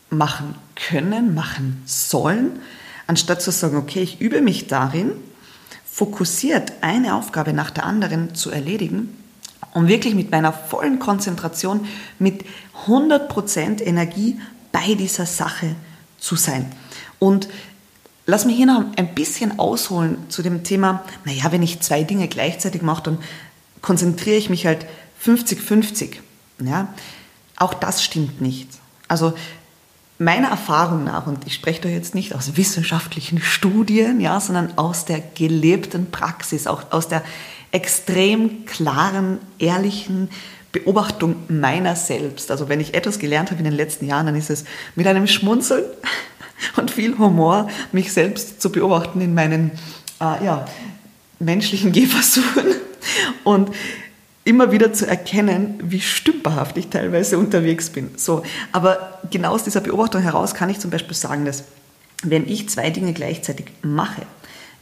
machen 0.08 0.54
können, 0.76 1.34
machen 1.34 1.82
sollen, 1.84 2.60
anstatt 3.08 3.42
zu 3.42 3.50
sagen, 3.50 3.76
okay, 3.76 4.02
ich 4.02 4.20
übe 4.20 4.40
mich 4.40 4.68
darin, 4.68 5.10
fokussiert 5.84 6.72
eine 6.80 7.16
Aufgabe 7.16 7.52
nach 7.52 7.70
der 7.70 7.84
anderen 7.84 8.36
zu 8.36 8.50
erledigen, 8.50 9.16
um 9.74 9.88
wirklich 9.88 10.14
mit 10.14 10.30
meiner 10.30 10.52
vollen 10.52 10.98
Konzentration, 10.98 11.86
mit 12.18 12.44
100% 12.86 13.82
Energie 13.82 14.40
bei 14.72 14.94
dieser 14.94 15.26
Sache 15.26 15.74
zu 16.18 16.36
sein. 16.36 16.70
Und 17.18 17.48
Lass 18.30 18.44
mich 18.44 18.54
hier 18.54 18.66
noch 18.66 18.84
ein 18.94 19.12
bisschen 19.12 19.58
ausholen 19.58 20.16
zu 20.28 20.42
dem 20.42 20.62
Thema, 20.62 21.02
naja, 21.24 21.50
wenn 21.50 21.64
ich 21.64 21.80
zwei 21.80 22.04
Dinge 22.04 22.28
gleichzeitig 22.28 22.80
mache, 22.80 23.02
dann 23.02 23.18
konzentriere 23.82 24.36
ich 24.36 24.48
mich 24.48 24.66
halt 24.66 24.86
50-50. 25.24 26.18
Ja? 26.64 26.94
Auch 27.56 27.74
das 27.74 28.04
stimmt 28.04 28.40
nicht. 28.40 28.68
Also 29.08 29.32
meiner 30.18 30.46
Erfahrung 30.46 31.02
nach, 31.02 31.26
und 31.26 31.44
ich 31.44 31.54
spreche 31.54 31.80
da 31.80 31.88
jetzt 31.88 32.14
nicht 32.14 32.32
aus 32.32 32.56
wissenschaftlichen 32.56 33.40
Studien, 33.40 34.20
ja, 34.20 34.38
sondern 34.38 34.78
aus 34.78 35.06
der 35.06 35.20
gelebten 35.20 36.12
Praxis, 36.12 36.68
auch 36.68 36.92
aus 36.92 37.08
der 37.08 37.24
extrem 37.72 38.66
klaren, 38.66 39.38
ehrlichen 39.58 40.28
Beobachtung 40.72 41.36
meiner 41.48 41.96
selbst. 41.96 42.50
Also 42.50 42.68
wenn 42.68 42.80
ich 42.80 42.94
etwas 42.94 43.18
gelernt 43.18 43.50
habe 43.50 43.58
in 43.58 43.64
den 43.64 43.74
letzten 43.74 44.06
Jahren, 44.06 44.26
dann 44.26 44.36
ist 44.36 44.50
es 44.50 44.64
mit 44.94 45.06
einem 45.06 45.26
Schmunzeln 45.26 45.84
und 46.76 46.90
viel 46.90 47.18
Humor, 47.18 47.68
mich 47.92 48.12
selbst 48.12 48.60
zu 48.60 48.70
beobachten 48.70 49.20
in 49.20 49.34
meinen 49.34 49.72
äh, 50.20 50.44
ja, 50.44 50.66
menschlichen 51.38 51.92
Gehversuchen 51.92 52.66
und 53.44 53.70
immer 54.44 54.72
wieder 54.72 54.92
zu 54.92 55.06
erkennen, 55.06 55.78
wie 55.82 56.00
stümperhaft 56.00 56.76
ich 56.76 56.88
teilweise 56.88 57.38
unterwegs 57.38 57.90
bin. 57.90 58.10
So, 58.16 58.42
aber 58.72 59.20
genau 59.30 59.52
aus 59.52 59.64
dieser 59.64 59.80
Beobachtung 59.80 60.22
heraus 60.22 60.54
kann 60.54 60.70
ich 60.70 60.78
zum 60.78 60.90
Beispiel 60.90 61.14
sagen, 61.14 61.44
dass 61.44 61.64
wenn 62.22 62.48
ich 62.48 62.68
zwei 62.68 62.90
Dinge 62.90 63.12
gleichzeitig 63.12 63.66
mache, 63.82 64.22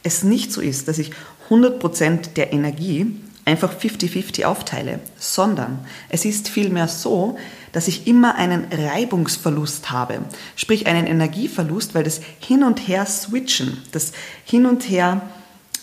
es 0.03 0.23
nicht 0.23 0.51
so 0.51 0.61
ist, 0.61 0.87
dass 0.87 0.97
ich 0.97 1.11
100% 1.49 2.33
der 2.35 2.53
Energie 2.53 3.15
einfach 3.45 3.73
50-50 3.73 4.45
aufteile, 4.45 4.99
sondern 5.17 5.79
es 6.09 6.23
ist 6.23 6.49
vielmehr 6.49 6.87
so, 6.87 7.37
dass 7.71 7.87
ich 7.87 8.07
immer 8.07 8.35
einen 8.35 8.65
Reibungsverlust 8.71 9.91
habe, 9.91 10.19
sprich 10.55 10.87
einen 10.87 11.07
Energieverlust, 11.07 11.95
weil 11.95 12.03
das 12.03 12.21
Hin 12.39 12.63
und 12.63 12.87
Her 12.87 13.05
switchen, 13.05 13.77
das 13.91 14.11
Hin 14.45 14.65
und 14.65 14.89
Her 14.89 15.21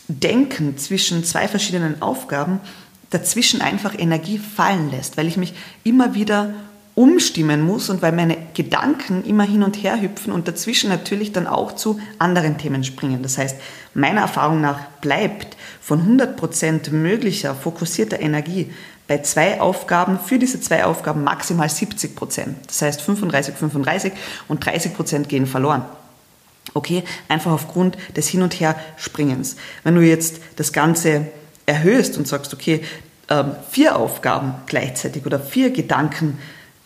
Denken 0.08 0.78
zwischen 0.78 1.24
zwei 1.24 1.48
verschiedenen 1.48 2.00
Aufgaben 2.00 2.60
dazwischen 3.10 3.60
einfach 3.60 3.98
Energie 3.98 4.38
fallen 4.38 4.90
lässt, 4.90 5.16
weil 5.16 5.26
ich 5.26 5.36
mich 5.36 5.54
immer 5.82 6.14
wieder 6.14 6.54
umstimmen 6.96 7.60
muss 7.60 7.90
und 7.90 8.00
weil 8.00 8.12
meine 8.12 8.38
Gedanken 8.54 9.22
immer 9.24 9.44
hin 9.44 9.62
und 9.62 9.76
her 9.76 10.00
hüpfen 10.00 10.32
und 10.32 10.48
dazwischen 10.48 10.88
natürlich 10.88 11.30
dann 11.30 11.46
auch 11.46 11.72
zu 11.72 12.00
anderen 12.18 12.56
Themen 12.56 12.84
springen. 12.84 13.22
Das 13.22 13.36
heißt, 13.36 13.56
meiner 13.92 14.22
Erfahrung 14.22 14.62
nach 14.62 14.80
bleibt 15.02 15.58
von 15.82 16.18
100% 16.18 16.90
möglicher 16.92 17.54
fokussierter 17.54 18.18
Energie 18.18 18.72
bei 19.08 19.18
zwei 19.18 19.60
Aufgaben, 19.60 20.18
für 20.18 20.38
diese 20.38 20.58
zwei 20.58 20.84
Aufgaben 20.84 21.22
maximal 21.22 21.68
70 21.68 22.16
Prozent. 22.16 22.56
Das 22.66 22.80
heißt 22.80 23.02
35, 23.02 23.54
35 23.54 24.12
und 24.48 24.64
30 24.64 24.94
Prozent 24.94 25.28
gehen 25.28 25.46
verloren. 25.46 25.84
Okay, 26.72 27.04
einfach 27.28 27.52
aufgrund 27.52 27.98
des 28.16 28.26
Hin- 28.28 28.42
und 28.42 28.58
Her-Springens. 28.58 29.56
Wenn 29.84 29.94
du 29.94 30.00
jetzt 30.00 30.40
das 30.56 30.72
Ganze 30.72 31.28
erhöhst 31.66 32.16
und 32.16 32.26
sagst, 32.26 32.54
okay, 32.54 32.82
ähm, 33.28 33.52
vier 33.70 33.96
Aufgaben 33.96 34.54
gleichzeitig 34.66 35.26
oder 35.26 35.38
vier 35.38 35.70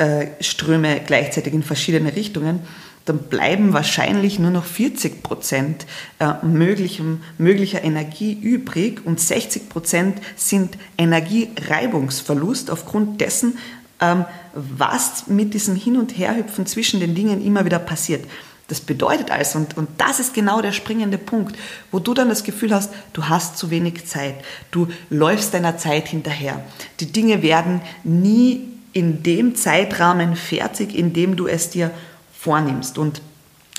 Gedankenströme 0.00 1.00
gleichzeitig 1.06 1.52
in 1.52 1.62
verschiedene 1.62 2.16
Richtungen, 2.16 2.60
dann 3.04 3.18
bleiben 3.18 3.72
wahrscheinlich 3.72 4.38
nur 4.38 4.50
noch 4.50 4.64
40 4.64 5.22
Prozent 5.22 5.86
äh, 6.18 6.34
möglicher 6.44 7.82
Energie 7.82 8.32
übrig 8.32 9.04
und 9.04 9.20
60 9.20 9.68
Prozent 9.68 10.18
sind 10.36 10.76
Energiereibungsverlust 10.98 12.70
aufgrund 12.70 13.20
dessen, 13.20 13.58
ähm, 14.00 14.24
was 14.54 15.26
mit 15.28 15.54
diesem 15.54 15.76
Hin- 15.76 15.96
und 15.96 16.16
Herhüpfen 16.16 16.66
zwischen 16.66 17.00
den 17.00 17.14
Dingen 17.14 17.44
immer 17.44 17.64
wieder 17.64 17.78
passiert. 17.78 18.24
Das 18.68 18.80
bedeutet 18.80 19.32
also, 19.32 19.58
und, 19.58 19.76
und 19.76 19.88
das 19.98 20.20
ist 20.20 20.32
genau 20.32 20.62
der 20.62 20.72
springende 20.72 21.18
Punkt, 21.18 21.56
wo 21.90 21.98
du 21.98 22.14
dann 22.14 22.28
das 22.28 22.44
Gefühl 22.44 22.72
hast, 22.72 22.92
du 23.12 23.28
hast 23.28 23.58
zu 23.58 23.70
wenig 23.70 24.06
Zeit, 24.06 24.36
du 24.70 24.86
läufst 25.08 25.54
deiner 25.54 25.76
Zeit 25.76 26.06
hinterher. 26.06 26.64
Die 27.00 27.10
Dinge 27.10 27.42
werden 27.42 27.80
nie 28.04 28.69
in 28.92 29.22
dem 29.22 29.54
Zeitrahmen 29.54 30.36
fertig, 30.36 30.94
in 30.94 31.12
dem 31.12 31.36
du 31.36 31.46
es 31.46 31.70
dir 31.70 31.90
vornimmst. 32.32 32.98
Und 32.98 33.22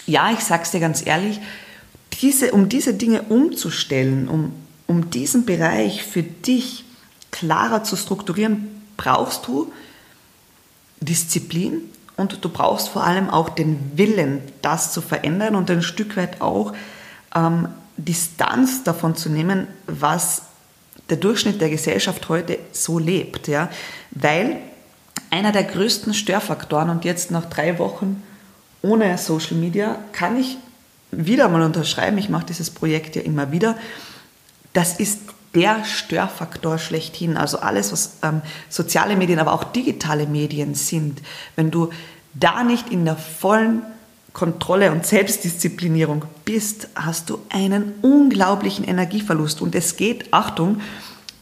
ja, 0.06 0.32
ich 0.32 0.40
sag's 0.40 0.72
dir 0.72 0.80
ganz 0.80 1.06
ehrlich, 1.06 1.40
diese, 2.22 2.52
um 2.52 2.70
diese 2.70 2.94
Dinge 2.94 3.24
umzustellen, 3.24 4.28
um, 4.28 4.54
um 4.88 5.10
diesen 5.10 5.46
Bereich 5.46 6.04
für 6.04 6.24
dich 6.24 6.86
klarer 7.32 7.84
zu 7.84 7.96
strukturieren, 7.96 8.68
brauchst 8.98 9.48
du 9.48 9.72
Disziplin 11.00 11.82
und 12.18 12.44
du 12.44 12.50
brauchst 12.50 12.90
vor 12.90 13.04
allem 13.04 13.30
auch 13.30 13.50
den 13.50 13.98
Willen, 13.98 14.42
das 14.62 14.94
zu 14.94 15.02
verändern 15.02 15.56
und 15.56 15.72
ein 15.72 15.82
Stück 15.82 16.18
weit 16.18 16.42
auch 16.42 16.74
ähm, 17.36 17.68
Distanz 17.98 18.84
davon 18.84 19.16
zu 19.16 19.30
nehmen, 19.30 19.68
was 19.88 20.44
der 21.10 21.18
Durchschnitt 21.18 21.60
der 21.62 21.70
Gesellschaft 21.70 22.30
heute 22.30 22.60
so 22.72 23.00
lebt. 23.00 23.48
Ja? 23.48 23.70
Weil 24.12 24.58
einer 25.32 25.52
der 25.52 25.64
größten 25.64 26.14
Störfaktoren 26.14 26.90
und 26.90 27.06
jetzt 27.06 27.32
nach 27.32 27.46
drei 27.46 27.80
Wochen 27.80 28.22
ohne 28.84 29.18
Social 29.18 29.58
Media 29.58 29.98
kann 30.12 30.38
ich 30.38 30.58
wieder 31.12 31.50
mal 31.50 31.62
unterschreiben, 31.62 32.18
ich 32.18 32.30
mache 32.30 32.46
dieses 32.46 32.70
Projekt 32.70 33.16
ja 33.16 33.22
immer 33.22 33.52
wieder, 33.52 33.78
das 34.74 35.00
ist 35.00 35.20
der 35.54 35.84
Störfaktor 35.84 36.78
schlechthin. 36.78 37.38
Also 37.38 37.60
alles, 37.60 37.92
was 37.92 38.18
ähm, 38.24 38.42
soziale 38.70 39.16
Medien, 39.16 39.40
aber 39.40 39.54
auch 39.54 39.66
digitale 39.66 40.26
Medien 40.26 40.76
sind, 40.76 41.22
wenn 41.56 41.72
du 41.72 41.90
da 42.34 42.64
nicht 42.64 42.90
in 42.90 43.04
der 43.04 43.18
vollen 43.18 43.84
Kontrolle 44.34 44.92
und 44.94 45.06
Selbstdisziplinierung 45.06 46.24
bist, 46.46 46.88
hast 46.96 47.30
du 47.30 47.40
einen 47.50 47.94
unglaublichen 48.02 48.86
Energieverlust. 48.86 49.62
Und 49.62 49.76
es 49.76 49.98
geht, 49.98 50.34
Achtung, 50.34 50.80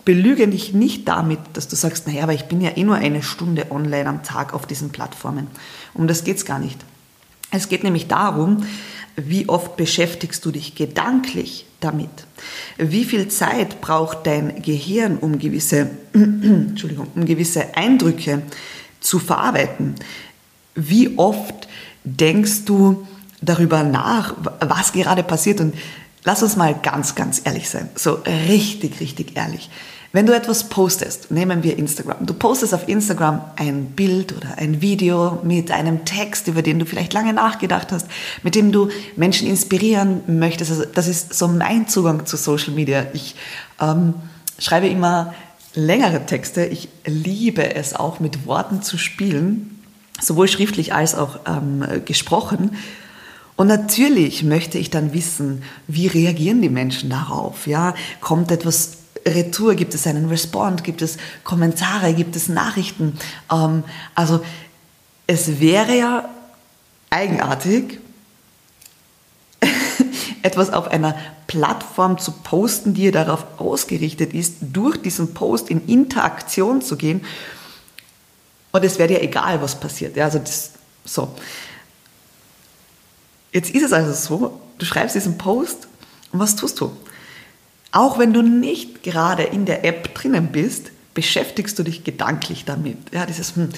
belüge 0.09 0.47
dich 0.47 0.73
nicht 0.73 1.07
damit, 1.07 1.37
dass 1.53 1.67
du 1.67 1.75
sagst, 1.75 2.07
naja, 2.07 2.23
aber 2.23 2.33
ich 2.33 2.45
bin 2.45 2.61
ja 2.61 2.75
eh 2.75 2.83
nur 2.83 2.95
eine 2.95 3.21
Stunde 3.21 3.67
online 3.69 4.09
am 4.09 4.23
Tag 4.23 4.55
auf 4.55 4.65
diesen 4.65 4.89
Plattformen. 4.89 5.45
Um 5.93 6.07
das 6.07 6.23
geht 6.23 6.37
es 6.37 6.45
gar 6.45 6.57
nicht. 6.57 6.79
Es 7.51 7.69
geht 7.69 7.83
nämlich 7.83 8.07
darum, 8.07 8.65
wie 9.15 9.47
oft 9.47 9.77
beschäftigst 9.77 10.43
du 10.43 10.49
dich 10.49 10.73
gedanklich 10.73 11.67
damit? 11.79 12.09
Wie 12.79 13.05
viel 13.05 13.27
Zeit 13.27 13.81
braucht 13.81 14.25
dein 14.25 14.63
Gehirn, 14.63 15.19
um 15.19 15.37
gewisse, 15.37 15.91
Entschuldigung, 16.13 17.05
um 17.13 17.25
gewisse 17.25 17.75
Eindrücke 17.75 18.41
zu 19.01 19.19
verarbeiten? 19.19 19.93
Wie 20.73 21.19
oft 21.19 21.67
denkst 22.03 22.65
du 22.65 23.07
darüber 23.41 23.83
nach, 23.83 24.33
was 24.59 24.91
gerade 24.91 25.21
passiert? 25.21 25.61
Und 25.61 25.75
lass 26.23 26.41
uns 26.41 26.55
mal 26.55 26.73
ganz, 26.73 27.13
ganz 27.13 27.43
ehrlich 27.43 27.69
sein. 27.69 27.89
So 27.93 28.23
richtig, 28.47 28.99
richtig 29.01 29.37
ehrlich. 29.37 29.69
Wenn 30.11 30.25
du 30.25 30.33
etwas 30.33 30.69
postest, 30.69 31.29
nehmen 31.29 31.61
wir 31.61 31.77
Instagram, 31.77 32.25
du 32.25 32.33
postest 32.33 32.73
auf 32.73 32.87
Instagram 32.87 33.41
ein 33.57 33.91
Bild 33.91 34.35
oder 34.35 34.57
ein 34.57 34.81
Video 34.81 35.39
mit 35.43 35.69
einem 35.69 36.03
Text, 36.03 36.47
über 36.47 36.63
den 36.63 36.79
du 36.79 36.85
vielleicht 36.85 37.13
lange 37.13 37.31
nachgedacht 37.31 37.91
hast, 37.91 38.07
mit 38.41 38.55
dem 38.55 38.71
du 38.71 38.89
Menschen 39.15 39.47
inspirieren 39.47 40.21
möchtest. 40.25 40.71
Also 40.71 40.85
das 40.85 41.07
ist 41.07 41.35
so 41.35 41.47
mein 41.47 41.87
Zugang 41.87 42.25
zu 42.25 42.37
Social 42.37 42.73
Media. 42.73 43.05
Ich 43.13 43.35
ähm, 43.79 44.15
schreibe 44.57 44.87
immer 44.87 45.35
längere 45.75 46.25
Texte. 46.25 46.65
Ich 46.65 46.89
liebe 47.05 47.75
es 47.75 47.95
auch 47.95 48.19
mit 48.19 48.47
Worten 48.47 48.81
zu 48.81 48.97
spielen, 48.97 49.79
sowohl 50.19 50.47
schriftlich 50.47 50.91
als 50.91 51.13
auch 51.13 51.39
ähm, 51.45 51.85
gesprochen. 52.05 52.77
Und 53.57 53.67
natürlich 53.67 54.43
möchte 54.43 54.79
ich 54.79 54.89
dann 54.89 55.13
wissen, 55.13 55.61
wie 55.87 56.07
reagieren 56.07 56.63
die 56.63 56.69
Menschen 56.69 57.11
darauf? 57.11 57.67
Ja, 57.67 57.93
kommt 58.21 58.49
etwas 58.51 58.98
Retour, 59.27 59.75
gibt 59.75 59.93
es 59.93 60.07
einen 60.07 60.27
Respond, 60.29 60.83
gibt 60.83 61.01
es 61.01 61.17
Kommentare, 61.43 62.13
gibt 62.13 62.35
es 62.35 62.49
Nachrichten. 62.49 63.17
Ähm, 63.51 63.83
also 64.15 64.43
es 65.27 65.59
wäre 65.59 65.95
ja 65.95 66.29
eigenartig, 67.09 67.99
etwas 70.41 70.71
auf 70.71 70.87
einer 70.87 71.15
Plattform 71.47 72.17
zu 72.17 72.31
posten, 72.31 72.93
die 72.93 73.11
darauf 73.11 73.45
ausgerichtet 73.59 74.33
ist, 74.33 74.57
durch 74.61 75.01
diesen 75.01 75.33
Post 75.33 75.69
in 75.69 75.85
Interaktion 75.87 76.81
zu 76.81 76.95
gehen. 76.95 77.25
Und 78.71 78.85
es 78.85 78.99
wäre 78.99 79.09
dir 79.09 79.21
egal, 79.21 79.61
was 79.61 79.79
passiert. 79.79 80.15
Ja, 80.15 80.25
also 80.25 80.39
das, 80.39 80.71
so. 81.03 81.35
Jetzt 83.51 83.71
ist 83.71 83.83
es 83.83 83.93
also 83.93 84.13
so, 84.13 84.61
du 84.77 84.85
schreibst 84.85 85.15
diesen 85.15 85.37
Post 85.37 85.87
und 86.31 86.39
was 86.39 86.55
tust 86.55 86.79
du? 86.79 86.95
Auch 87.91 88.19
wenn 88.19 88.33
du 88.33 88.41
nicht 88.41 89.03
gerade 89.03 89.43
in 89.43 89.65
der 89.65 89.83
App 89.83 90.13
drinnen 90.13 90.47
bist, 90.51 90.91
beschäftigst 91.13 91.77
du 91.79 91.83
dich 91.83 92.03
gedanklich 92.03 92.65
damit. 92.65 92.97
Ja, 93.11 93.25
dieses, 93.25 93.55
hm, 93.55 93.69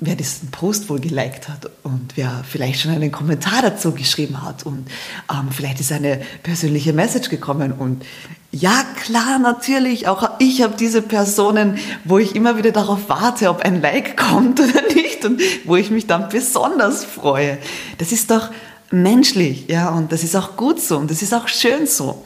wer 0.00 0.16
diesen 0.16 0.50
Post 0.50 0.88
wohl 0.90 1.00
geliked 1.00 1.48
hat 1.48 1.70
und 1.82 2.16
wer 2.16 2.44
vielleicht 2.48 2.80
schon 2.80 2.90
einen 2.90 3.12
Kommentar 3.12 3.62
dazu 3.62 3.92
geschrieben 3.92 4.42
hat 4.42 4.66
und 4.66 4.88
ähm, 5.30 5.48
vielleicht 5.50 5.80
ist 5.80 5.92
eine 5.92 6.20
persönliche 6.42 6.92
Message 6.92 7.30
gekommen 7.30 7.72
und 7.72 8.04
ja 8.52 8.84
klar, 9.02 9.38
natürlich, 9.38 10.08
auch 10.08 10.30
ich 10.38 10.62
habe 10.62 10.74
diese 10.78 11.02
Personen, 11.02 11.78
wo 12.04 12.18
ich 12.18 12.34
immer 12.34 12.56
wieder 12.56 12.72
darauf 12.72 13.08
warte, 13.08 13.50
ob 13.50 13.60
ein 13.60 13.82
Like 13.82 14.16
kommt 14.16 14.60
oder 14.60 14.82
nicht 14.94 15.24
und 15.24 15.40
wo 15.64 15.76
ich 15.76 15.90
mich 15.90 16.06
dann 16.06 16.28
besonders 16.28 17.04
freue. 17.04 17.58
Das 17.98 18.12
ist 18.12 18.30
doch 18.30 18.50
menschlich, 18.90 19.66
ja, 19.68 19.90
und 19.90 20.12
das 20.12 20.22
ist 20.22 20.36
auch 20.36 20.56
gut 20.56 20.80
so 20.80 20.96
und 20.96 21.10
das 21.10 21.22
ist 21.22 21.34
auch 21.34 21.48
schön 21.48 21.86
so. 21.86 22.24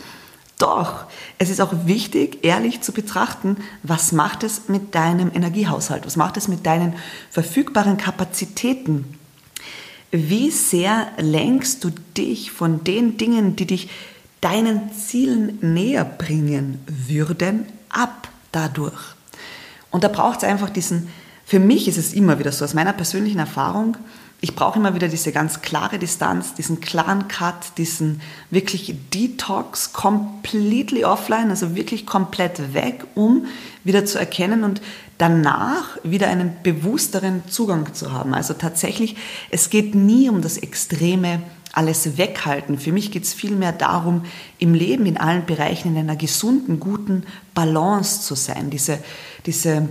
Doch 0.60 1.06
es 1.38 1.48
ist 1.48 1.60
auch 1.62 1.72
wichtig, 1.86 2.44
ehrlich 2.44 2.82
zu 2.82 2.92
betrachten, 2.92 3.56
was 3.82 4.12
macht 4.12 4.44
es 4.44 4.68
mit 4.68 4.94
deinem 4.94 5.32
Energiehaushalt, 5.34 6.04
was 6.04 6.16
macht 6.16 6.36
es 6.36 6.48
mit 6.48 6.66
deinen 6.66 6.94
verfügbaren 7.30 7.96
Kapazitäten. 7.96 9.18
Wie 10.10 10.50
sehr 10.50 11.06
lenkst 11.16 11.82
du 11.82 11.90
dich 12.14 12.50
von 12.50 12.84
den 12.84 13.16
Dingen, 13.16 13.56
die 13.56 13.64
dich 13.64 13.88
deinen 14.42 14.92
Zielen 14.92 15.58
näher 15.62 16.04
bringen 16.04 16.84
würden, 16.86 17.64
ab 17.88 18.28
dadurch? 18.52 19.00
Und 19.90 20.04
da 20.04 20.08
braucht 20.08 20.42
es 20.42 20.44
einfach 20.44 20.68
diesen, 20.68 21.08
für 21.46 21.58
mich 21.58 21.88
ist 21.88 21.96
es 21.96 22.12
immer 22.12 22.38
wieder 22.38 22.52
so, 22.52 22.66
aus 22.66 22.74
meiner 22.74 22.92
persönlichen 22.92 23.38
Erfahrung, 23.38 23.96
ich 24.42 24.54
brauche 24.54 24.78
immer 24.78 24.94
wieder 24.94 25.08
diese 25.08 25.32
ganz 25.32 25.60
klare 25.60 25.98
Distanz, 25.98 26.54
diesen 26.54 26.80
klaren 26.80 27.28
Cut, 27.28 27.76
diesen 27.76 28.22
wirklich 28.50 28.94
Detox, 29.12 29.92
completely 29.92 31.04
offline, 31.04 31.50
also 31.50 31.74
wirklich 31.74 32.06
komplett 32.06 32.72
weg, 32.72 33.04
um 33.14 33.46
wieder 33.84 34.06
zu 34.06 34.18
erkennen 34.18 34.64
und 34.64 34.80
danach 35.18 35.98
wieder 36.02 36.28
einen 36.28 36.56
bewussteren 36.62 37.42
Zugang 37.48 37.92
zu 37.92 38.12
haben. 38.12 38.32
Also 38.32 38.54
tatsächlich, 38.54 39.16
es 39.50 39.68
geht 39.68 39.94
nie 39.94 40.30
um 40.30 40.40
das 40.40 40.56
extreme 40.56 41.42
alles 41.72 42.16
weghalten. 42.16 42.78
Für 42.78 42.92
mich 42.92 43.12
geht 43.12 43.24
es 43.24 43.34
vielmehr 43.34 43.72
darum, 43.72 44.24
im 44.58 44.74
Leben, 44.74 45.06
in 45.06 45.18
allen 45.18 45.44
Bereichen 45.44 45.92
in 45.92 45.98
einer 45.98 46.16
gesunden, 46.16 46.80
guten 46.80 47.24
Balance 47.54 48.22
zu 48.22 48.34
sein. 48.34 48.70
Diese, 48.70 48.98
diese 49.46 49.88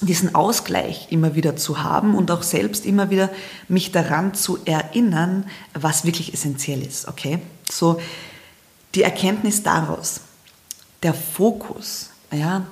diesen 0.00 0.34
Ausgleich 0.34 1.08
immer 1.10 1.34
wieder 1.34 1.56
zu 1.56 1.82
haben 1.82 2.14
und 2.14 2.30
auch 2.30 2.42
selbst 2.42 2.84
immer 2.84 3.10
wieder 3.10 3.30
mich 3.68 3.92
daran 3.92 4.34
zu 4.34 4.58
erinnern, 4.64 5.46
was 5.72 6.04
wirklich 6.04 6.34
essentiell 6.34 6.82
ist, 6.82 7.08
okay? 7.08 7.38
So, 7.70 7.98
die 8.94 9.02
Erkenntnis 9.02 9.62
daraus, 9.62 10.20
der 11.02 11.14
Fokus, 11.14 12.10
ja, 12.30 12.66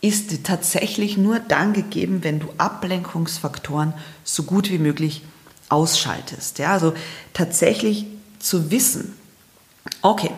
ist 0.00 0.44
tatsächlich 0.44 1.16
nur 1.16 1.38
dann 1.38 1.72
gegeben, 1.72 2.22
wenn 2.22 2.38
du 2.38 2.48
Ablenkungsfaktoren 2.58 3.94
so 4.22 4.42
gut 4.42 4.70
wie 4.70 4.78
möglich 4.78 5.22
ausschaltest. 5.70 6.58
Ja, 6.58 6.72
also 6.72 6.92
tatsächlich 7.32 8.06
zu 8.38 8.70
wissen, 8.70 9.14
okay, 10.02 10.30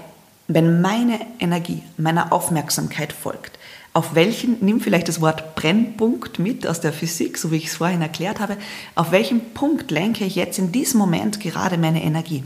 wenn 0.47 0.81
meine 0.81 1.19
Energie 1.41 1.83
meiner 1.97 2.33
Aufmerksamkeit 2.33 3.12
folgt, 3.12 3.59
auf 3.97 4.15
welchen, 4.15 4.59
nimm 4.61 4.83
vielleicht 4.83 5.09
das 5.09 5.23
Wort 5.23 5.55
Brennpunkt 5.55 6.39
mit 6.39 6.67
aus 6.67 6.83
der 6.83 6.93
Physik, 6.93 7.39
so 7.39 7.51
wie 7.51 7.57
ich 7.57 7.69
es 7.69 7.77
vorhin 7.77 8.03
erklärt 8.03 8.41
habe, 8.41 8.59
auf 8.95 9.11
welchen 9.11 9.55
Punkt 9.55 9.91
lenke 9.91 10.27
ich 10.27 10.35
jetzt 10.35 10.59
in 10.59 10.71
diesem 10.71 10.99
Moment 10.99 11.41
gerade 11.41 11.79
meine 11.79 12.05
Energie? 12.05 12.45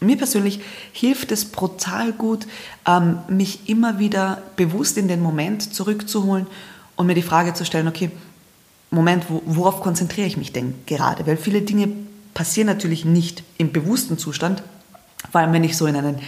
Mir 0.00 0.16
persönlich 0.16 0.58
hilft 0.92 1.30
es 1.30 1.44
brutal 1.44 2.10
gut, 2.10 2.48
ähm, 2.84 3.20
mich 3.28 3.68
immer 3.68 4.00
wieder 4.00 4.42
bewusst 4.56 4.98
in 4.98 5.06
den 5.06 5.20
Moment 5.20 5.72
zurückzuholen 5.72 6.48
und 6.96 7.06
mir 7.06 7.14
die 7.14 7.22
Frage 7.22 7.54
zu 7.54 7.64
stellen, 7.64 7.86
okay, 7.86 8.10
Moment, 8.90 9.26
worauf 9.28 9.80
konzentriere 9.80 10.26
ich 10.26 10.36
mich 10.36 10.50
denn 10.50 10.74
gerade? 10.86 11.28
Weil 11.28 11.36
viele 11.36 11.62
Dinge 11.62 11.90
passieren 12.34 12.66
natürlich 12.66 13.04
nicht 13.04 13.44
im 13.56 13.70
bewussten 13.70 14.18
Zustand, 14.18 14.64
vor 15.30 15.42
allem 15.42 15.52
wenn 15.52 15.62
ich 15.62 15.76
so 15.76 15.86
in 15.86 15.94
einen 15.94 16.18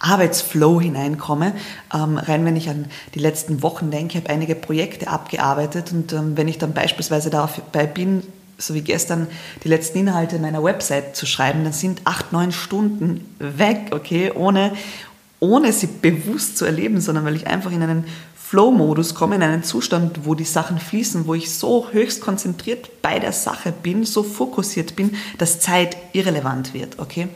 Arbeitsflow 0.00 0.80
hineinkomme. 0.80 1.54
Ähm, 1.94 2.18
rein 2.18 2.44
wenn 2.44 2.56
ich 2.56 2.68
an 2.68 2.86
die 3.14 3.18
letzten 3.18 3.62
Wochen 3.62 3.90
denke, 3.90 4.18
habe 4.18 4.30
einige 4.30 4.54
Projekte 4.54 5.08
abgearbeitet 5.08 5.92
und 5.92 6.12
ähm, 6.12 6.36
wenn 6.36 6.48
ich 6.48 6.58
dann 6.58 6.72
beispielsweise 6.72 7.30
dabei 7.30 7.86
bin, 7.86 8.22
so 8.58 8.74
wie 8.74 8.82
gestern 8.82 9.28
die 9.62 9.68
letzten 9.68 9.98
Inhalte 9.98 10.38
meiner 10.38 10.62
Website 10.62 11.14
zu 11.14 11.26
schreiben, 11.26 11.62
dann 11.64 11.72
sind 11.72 12.02
acht, 12.04 12.32
neun 12.32 12.52
Stunden 12.52 13.24
weg, 13.38 13.90
okay, 13.92 14.32
ohne, 14.34 14.72
ohne 15.38 15.72
sie 15.72 15.86
bewusst 15.86 16.58
zu 16.58 16.64
erleben, 16.64 17.00
sondern 17.00 17.24
weil 17.24 17.36
ich 17.36 17.46
einfach 17.46 17.70
in 17.70 17.82
einen 17.82 18.04
Flow-Modus 18.34 19.14
komme, 19.14 19.36
in 19.36 19.42
einen 19.42 19.62
Zustand, 19.62 20.24
wo 20.24 20.34
die 20.34 20.44
Sachen 20.44 20.78
fließen, 20.78 21.26
wo 21.26 21.34
ich 21.34 21.52
so 21.52 21.88
höchst 21.92 22.20
konzentriert 22.20 23.02
bei 23.02 23.18
der 23.18 23.32
Sache 23.32 23.72
bin, 23.72 24.04
so 24.04 24.22
fokussiert 24.22 24.96
bin, 24.96 25.16
dass 25.36 25.60
Zeit 25.60 25.96
irrelevant 26.12 26.74
wird, 26.74 26.98
okay? 26.98 27.28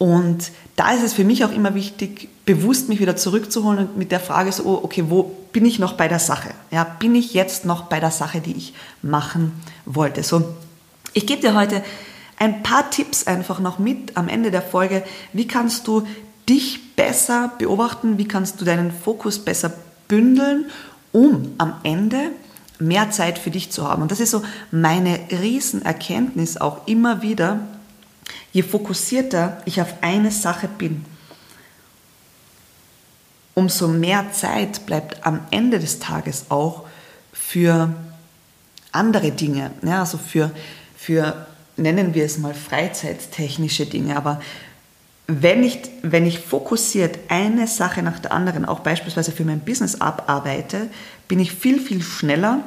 Und 0.00 0.50
da 0.76 0.92
ist 0.92 1.02
es 1.02 1.12
für 1.12 1.24
mich 1.24 1.44
auch 1.44 1.52
immer 1.52 1.74
wichtig, 1.74 2.30
bewusst 2.46 2.88
mich 2.88 3.00
wieder 3.00 3.16
zurückzuholen 3.16 3.80
und 3.80 3.98
mit 3.98 4.10
der 4.10 4.18
Frage 4.18 4.50
so, 4.50 4.82
okay, 4.82 5.04
wo 5.08 5.24
bin 5.52 5.66
ich 5.66 5.78
noch 5.78 5.92
bei 5.92 6.08
der 6.08 6.18
Sache? 6.18 6.48
Ja, 6.70 6.84
bin 6.84 7.14
ich 7.14 7.34
jetzt 7.34 7.66
noch 7.66 7.82
bei 7.82 8.00
der 8.00 8.10
Sache, 8.10 8.40
die 8.40 8.56
ich 8.56 8.72
machen 9.02 9.52
wollte? 9.84 10.22
So, 10.22 10.54
ich 11.12 11.26
gebe 11.26 11.42
dir 11.42 11.54
heute 11.54 11.82
ein 12.38 12.62
paar 12.62 12.88
Tipps 12.88 13.26
einfach 13.26 13.60
noch 13.60 13.78
mit 13.78 14.16
am 14.16 14.30
Ende 14.30 14.50
der 14.50 14.62
Folge. 14.62 15.02
Wie 15.34 15.46
kannst 15.46 15.86
du 15.86 16.06
dich 16.48 16.96
besser 16.96 17.52
beobachten? 17.58 18.16
Wie 18.16 18.26
kannst 18.26 18.58
du 18.58 18.64
deinen 18.64 18.92
Fokus 18.92 19.38
besser 19.38 19.70
bündeln, 20.08 20.64
um 21.12 21.52
am 21.58 21.74
Ende 21.82 22.30
mehr 22.78 23.10
Zeit 23.10 23.38
für 23.38 23.50
dich 23.50 23.70
zu 23.70 23.86
haben? 23.86 24.00
Und 24.00 24.10
das 24.10 24.20
ist 24.20 24.30
so 24.30 24.42
meine 24.70 25.20
Riesenerkenntnis 25.30 26.56
auch 26.56 26.86
immer 26.86 27.20
wieder. 27.20 27.60
Je 28.52 28.62
fokussierter 28.62 29.62
ich 29.64 29.80
auf 29.80 29.94
eine 30.00 30.30
Sache 30.30 30.68
bin, 30.68 31.04
umso 33.54 33.88
mehr 33.88 34.32
Zeit 34.32 34.86
bleibt 34.86 35.26
am 35.26 35.40
Ende 35.50 35.78
des 35.78 35.98
Tages 35.98 36.46
auch 36.48 36.86
für 37.32 37.94
andere 38.92 39.30
Dinge, 39.32 39.70
ja, 39.82 40.00
also 40.00 40.18
für, 40.18 40.50
für, 40.96 41.46
nennen 41.76 42.14
wir 42.14 42.24
es 42.24 42.38
mal 42.38 42.54
freizeittechnische 42.54 43.86
Dinge, 43.86 44.16
aber 44.16 44.40
wenn 45.26 45.62
ich, 45.62 45.78
wenn 46.02 46.26
ich 46.26 46.40
fokussiert 46.40 47.18
eine 47.28 47.68
Sache 47.68 48.02
nach 48.02 48.18
der 48.18 48.32
anderen, 48.32 48.64
auch 48.64 48.80
beispielsweise 48.80 49.30
für 49.30 49.44
mein 49.44 49.60
Business 49.60 50.00
abarbeite, 50.00 50.88
bin 51.28 51.38
ich 51.38 51.52
viel, 51.52 51.78
viel 51.80 52.02
schneller, 52.02 52.64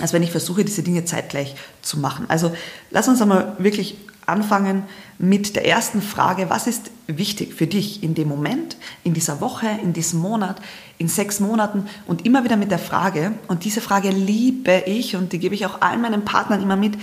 als 0.00 0.12
wenn 0.12 0.24
ich 0.24 0.32
versuche, 0.32 0.64
diese 0.64 0.82
Dinge 0.82 1.04
zeitgleich 1.04 1.54
zu 1.82 2.00
machen. 2.00 2.24
Also 2.28 2.52
lass 2.90 3.06
uns 3.06 3.22
einmal 3.22 3.54
wirklich 3.58 3.96
anfangen 4.30 4.84
mit 5.18 5.56
der 5.56 5.66
ersten 5.66 6.00
Frage, 6.00 6.48
was 6.48 6.66
ist 6.66 6.90
wichtig 7.06 7.54
für 7.54 7.66
dich 7.66 8.02
in 8.02 8.14
dem 8.14 8.28
Moment, 8.28 8.76
in 9.04 9.12
dieser 9.12 9.40
Woche, 9.40 9.66
in 9.82 9.92
diesem 9.92 10.20
Monat, 10.20 10.60
in 10.98 11.08
sechs 11.08 11.40
Monaten 11.40 11.86
und 12.06 12.24
immer 12.24 12.44
wieder 12.44 12.56
mit 12.56 12.70
der 12.70 12.78
Frage, 12.78 13.32
und 13.48 13.64
diese 13.64 13.80
Frage 13.80 14.10
liebe 14.10 14.84
ich 14.86 15.16
und 15.16 15.32
die 15.32 15.38
gebe 15.38 15.54
ich 15.54 15.66
auch 15.66 15.80
allen 15.82 16.00
meinen 16.00 16.24
Partnern 16.24 16.62
immer 16.62 16.76
mit, 16.76 16.94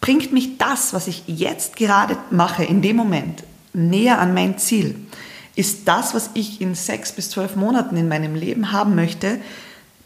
bringt 0.00 0.32
mich 0.32 0.58
das, 0.58 0.92
was 0.92 1.06
ich 1.06 1.24
jetzt 1.26 1.76
gerade 1.76 2.16
mache, 2.30 2.64
in 2.64 2.82
dem 2.82 2.96
Moment, 2.96 3.44
näher 3.72 4.18
an 4.18 4.34
mein 4.34 4.58
Ziel? 4.58 4.96
Ist 5.54 5.86
das, 5.88 6.14
was 6.14 6.30
ich 6.34 6.60
in 6.60 6.74
sechs 6.74 7.12
bis 7.12 7.30
zwölf 7.30 7.56
Monaten 7.56 7.96
in 7.96 8.08
meinem 8.08 8.34
Leben 8.34 8.72
haben 8.72 8.94
möchte, 8.94 9.40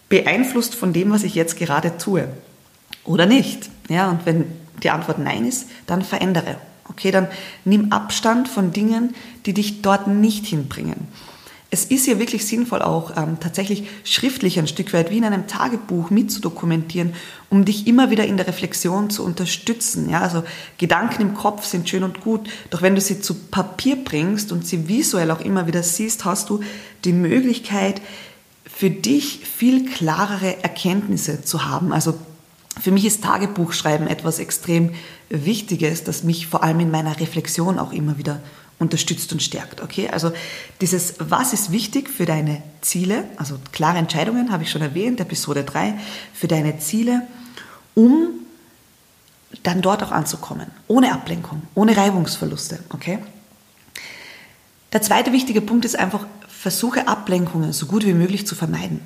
beeinflusst 0.08 0.74
von 0.74 0.92
dem, 0.92 1.10
was 1.10 1.22
ich 1.22 1.34
jetzt 1.34 1.56
gerade 1.56 1.96
tue? 1.96 2.28
Oder 3.04 3.26
nicht? 3.26 3.70
Ja, 3.88 4.10
und 4.10 4.26
wenn 4.26 4.46
die 4.82 4.90
Antwort 4.90 5.18
Nein 5.18 5.46
ist, 5.46 5.68
dann 5.86 6.02
verändere. 6.02 6.56
Okay, 6.88 7.10
dann 7.10 7.28
nimm 7.64 7.92
Abstand 7.92 8.48
von 8.48 8.72
Dingen, 8.72 9.14
die 9.46 9.54
dich 9.54 9.82
dort 9.82 10.06
nicht 10.06 10.46
hinbringen. 10.46 11.08
Es 11.70 11.84
ist 11.86 12.06
ja 12.06 12.20
wirklich 12.20 12.46
sinnvoll, 12.46 12.82
auch 12.82 13.16
ähm, 13.16 13.38
tatsächlich 13.40 13.88
schriftlich 14.04 14.60
ein 14.60 14.68
Stück 14.68 14.92
weit 14.92 15.10
wie 15.10 15.18
in 15.18 15.24
einem 15.24 15.48
Tagebuch 15.48 16.08
mitzudokumentieren, 16.10 17.14
um 17.50 17.64
dich 17.64 17.88
immer 17.88 18.10
wieder 18.10 18.24
in 18.26 18.36
der 18.36 18.46
Reflexion 18.46 19.10
zu 19.10 19.24
unterstützen. 19.24 20.08
Ja, 20.08 20.20
also 20.20 20.44
Gedanken 20.78 21.22
im 21.22 21.34
Kopf 21.34 21.64
sind 21.64 21.88
schön 21.88 22.04
und 22.04 22.20
gut, 22.20 22.48
doch 22.70 22.80
wenn 22.80 22.94
du 22.94 23.00
sie 23.00 23.20
zu 23.20 23.34
Papier 23.34 23.96
bringst 23.96 24.52
und 24.52 24.64
sie 24.64 24.86
visuell 24.86 25.32
auch 25.32 25.40
immer 25.40 25.66
wieder 25.66 25.82
siehst, 25.82 26.24
hast 26.24 26.48
du 26.48 26.60
die 27.04 27.12
Möglichkeit, 27.12 28.00
für 28.64 28.90
dich 28.90 29.40
viel 29.44 29.90
klarere 29.90 30.62
Erkenntnisse 30.62 31.42
zu 31.42 31.64
haben. 31.64 31.92
Also 31.92 32.14
für 32.80 32.90
mich 32.90 33.04
ist 33.04 33.22
Tagebuchschreiben 33.24 34.06
etwas 34.08 34.38
extrem 34.38 34.94
Wichtiges, 35.28 36.04
das 36.04 36.24
mich 36.24 36.46
vor 36.46 36.62
allem 36.62 36.80
in 36.80 36.90
meiner 36.90 37.18
Reflexion 37.20 37.78
auch 37.78 37.92
immer 37.92 38.18
wieder 38.18 38.40
unterstützt 38.78 39.32
und 39.32 39.42
stärkt. 39.42 39.80
Okay, 39.82 40.08
also 40.08 40.32
dieses, 40.80 41.14
was 41.18 41.52
ist 41.52 41.70
wichtig 41.70 42.10
für 42.10 42.26
deine 42.26 42.62
Ziele, 42.80 43.24
also 43.36 43.58
klare 43.72 43.98
Entscheidungen, 43.98 44.50
habe 44.50 44.64
ich 44.64 44.70
schon 44.70 44.82
erwähnt, 44.82 45.20
Episode 45.20 45.64
3, 45.64 45.94
für 46.32 46.48
deine 46.48 46.78
Ziele, 46.78 47.22
um 47.94 48.30
dann 49.62 49.80
dort 49.80 50.02
auch 50.02 50.10
anzukommen, 50.10 50.66
ohne 50.88 51.12
Ablenkung, 51.12 51.62
ohne 51.74 51.96
Reibungsverluste. 51.96 52.80
Okay? 52.92 53.18
Der 54.92 55.02
zweite 55.02 55.32
wichtige 55.32 55.60
Punkt 55.60 55.84
ist 55.84 55.96
einfach, 55.96 56.26
versuche 56.48 57.06
Ablenkungen 57.06 57.72
so 57.72 57.86
gut 57.86 58.04
wie 58.04 58.14
möglich 58.14 58.46
zu 58.46 58.54
vermeiden. 58.54 59.00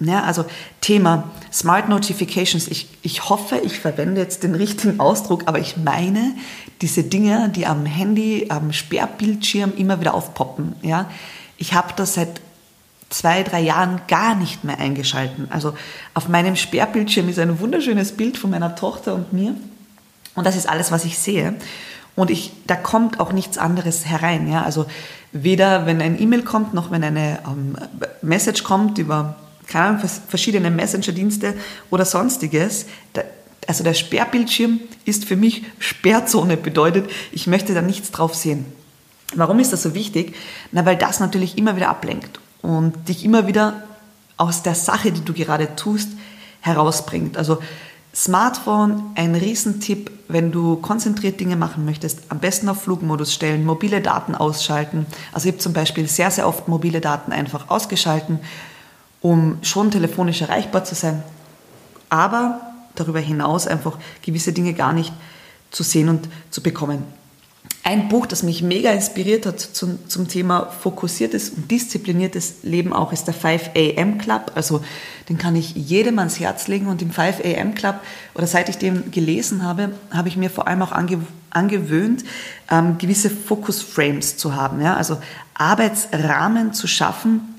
Ja, 0.00 0.22
also 0.22 0.46
Thema 0.80 1.30
Smart 1.52 1.88
Notifications. 1.88 2.68
Ich, 2.68 2.88
ich 3.02 3.28
hoffe, 3.28 3.60
ich 3.62 3.78
verwende 3.78 4.20
jetzt 4.20 4.42
den 4.42 4.54
richtigen 4.54 4.98
Ausdruck, 4.98 5.42
aber 5.46 5.58
ich 5.58 5.76
meine 5.76 6.32
diese 6.80 7.04
Dinge, 7.04 7.50
die 7.54 7.66
am 7.66 7.84
Handy, 7.84 8.46
am 8.48 8.72
Sperrbildschirm 8.72 9.74
immer 9.76 10.00
wieder 10.00 10.14
aufpoppen. 10.14 10.74
Ja, 10.82 11.10
ich 11.58 11.74
habe 11.74 11.92
das 11.96 12.14
seit 12.14 12.40
zwei, 13.10 13.42
drei 13.42 13.60
Jahren 13.60 14.00
gar 14.08 14.34
nicht 14.34 14.64
mehr 14.64 14.78
eingeschalten. 14.78 15.48
Also 15.50 15.74
auf 16.14 16.28
meinem 16.28 16.56
Sperrbildschirm 16.56 17.28
ist 17.28 17.38
ein 17.38 17.60
wunderschönes 17.60 18.12
Bild 18.12 18.38
von 18.38 18.50
meiner 18.50 18.74
Tochter 18.76 19.14
und 19.14 19.32
mir. 19.32 19.54
Und 20.34 20.46
das 20.46 20.56
ist 20.56 20.68
alles, 20.68 20.90
was 20.92 21.04
ich 21.04 21.18
sehe. 21.18 21.54
Und 22.16 22.30
ich, 22.30 22.52
da 22.66 22.76
kommt 22.76 23.20
auch 23.20 23.32
nichts 23.32 23.58
anderes 23.58 24.06
herein. 24.06 24.50
Ja? 24.50 24.62
Also 24.62 24.86
weder 25.32 25.86
wenn 25.86 26.00
ein 26.00 26.20
E-Mail 26.20 26.42
kommt, 26.42 26.72
noch 26.72 26.90
wenn 26.90 27.04
eine 27.04 27.40
ähm, 27.46 27.76
Message 28.22 28.62
kommt 28.62 28.98
über 28.98 29.36
keine 29.70 29.86
Ahnung, 29.86 30.10
verschiedene 30.28 30.70
Messenger-Dienste 30.70 31.54
oder 31.90 32.04
sonstiges. 32.04 32.86
Also 33.66 33.84
der 33.84 33.94
Sperrbildschirm 33.94 34.80
ist 35.04 35.24
für 35.24 35.36
mich 35.36 35.64
Sperrzone, 35.78 36.56
bedeutet, 36.56 37.10
ich 37.32 37.46
möchte 37.46 37.72
da 37.72 37.80
nichts 37.80 38.10
drauf 38.10 38.34
sehen. 38.34 38.66
Warum 39.34 39.60
ist 39.60 39.72
das 39.72 39.82
so 39.82 39.94
wichtig? 39.94 40.34
Na, 40.72 40.84
weil 40.84 40.96
das 40.96 41.20
natürlich 41.20 41.56
immer 41.56 41.76
wieder 41.76 41.88
ablenkt 41.88 42.40
und 42.62 43.08
dich 43.08 43.24
immer 43.24 43.46
wieder 43.46 43.84
aus 44.36 44.62
der 44.62 44.74
Sache, 44.74 45.12
die 45.12 45.24
du 45.24 45.32
gerade 45.32 45.76
tust, 45.76 46.08
herausbringt. 46.60 47.36
Also 47.36 47.58
Smartphone, 48.14 49.02
ein 49.14 49.36
Riesentipp, 49.36 50.10
wenn 50.26 50.50
du 50.50 50.76
konzentriert 50.76 51.38
Dinge 51.38 51.54
machen 51.54 51.84
möchtest, 51.84 52.22
am 52.28 52.40
besten 52.40 52.68
auf 52.68 52.82
Flugmodus 52.82 53.32
stellen, 53.32 53.64
mobile 53.64 54.00
Daten 54.00 54.34
ausschalten. 54.34 55.06
Also 55.32 55.48
ich 55.48 55.54
habe 55.54 55.62
zum 55.62 55.72
Beispiel 55.72 56.08
sehr, 56.08 56.30
sehr 56.32 56.48
oft 56.48 56.66
mobile 56.66 57.00
Daten 57.00 57.30
einfach 57.30 57.70
ausgeschalten, 57.70 58.40
um 59.20 59.58
schon 59.62 59.90
telefonisch 59.90 60.40
erreichbar 60.40 60.84
zu 60.84 60.94
sein, 60.94 61.22
aber 62.08 62.60
darüber 62.94 63.20
hinaus 63.20 63.66
einfach 63.66 63.98
gewisse 64.22 64.52
Dinge 64.52 64.74
gar 64.74 64.92
nicht 64.92 65.12
zu 65.70 65.82
sehen 65.82 66.08
und 66.08 66.28
zu 66.50 66.62
bekommen. 66.62 67.04
Ein 67.82 68.08
Buch, 68.08 68.26
das 68.26 68.42
mich 68.42 68.62
mega 68.62 68.90
inspiriert 68.90 69.46
hat 69.46 69.58
zum, 69.58 69.98
zum 70.06 70.28
Thema 70.28 70.66
fokussiertes 70.66 71.50
und 71.50 71.70
diszipliniertes 71.70 72.56
Leben 72.62 72.92
auch, 72.92 73.10
ist 73.10 73.24
der 73.24 73.34
5 73.34 73.70
AM 73.74 74.18
Club. 74.18 74.52
Also 74.54 74.84
den 75.28 75.38
kann 75.38 75.56
ich 75.56 75.74
jedem 75.74 76.18
ans 76.18 76.38
Herz 76.38 76.68
legen. 76.68 76.88
Und 76.88 77.00
im 77.00 77.10
5 77.10 77.40
AM 77.42 77.74
Club, 77.74 77.96
oder 78.34 78.46
seit 78.46 78.68
ich 78.68 78.76
den 78.76 79.10
gelesen 79.10 79.64
habe, 79.64 79.92
habe 80.10 80.28
ich 80.28 80.36
mir 80.36 80.50
vor 80.50 80.68
allem 80.68 80.82
auch 80.82 80.92
ange, 80.92 81.20
angewöhnt, 81.48 82.22
ähm, 82.70 82.98
gewisse 82.98 83.30
Focus-Frames 83.30 84.36
zu 84.36 84.54
haben. 84.54 84.82
Ja? 84.82 84.96
Also 84.96 85.18
Arbeitsrahmen 85.54 86.74
zu 86.74 86.86
schaffen, 86.86 87.49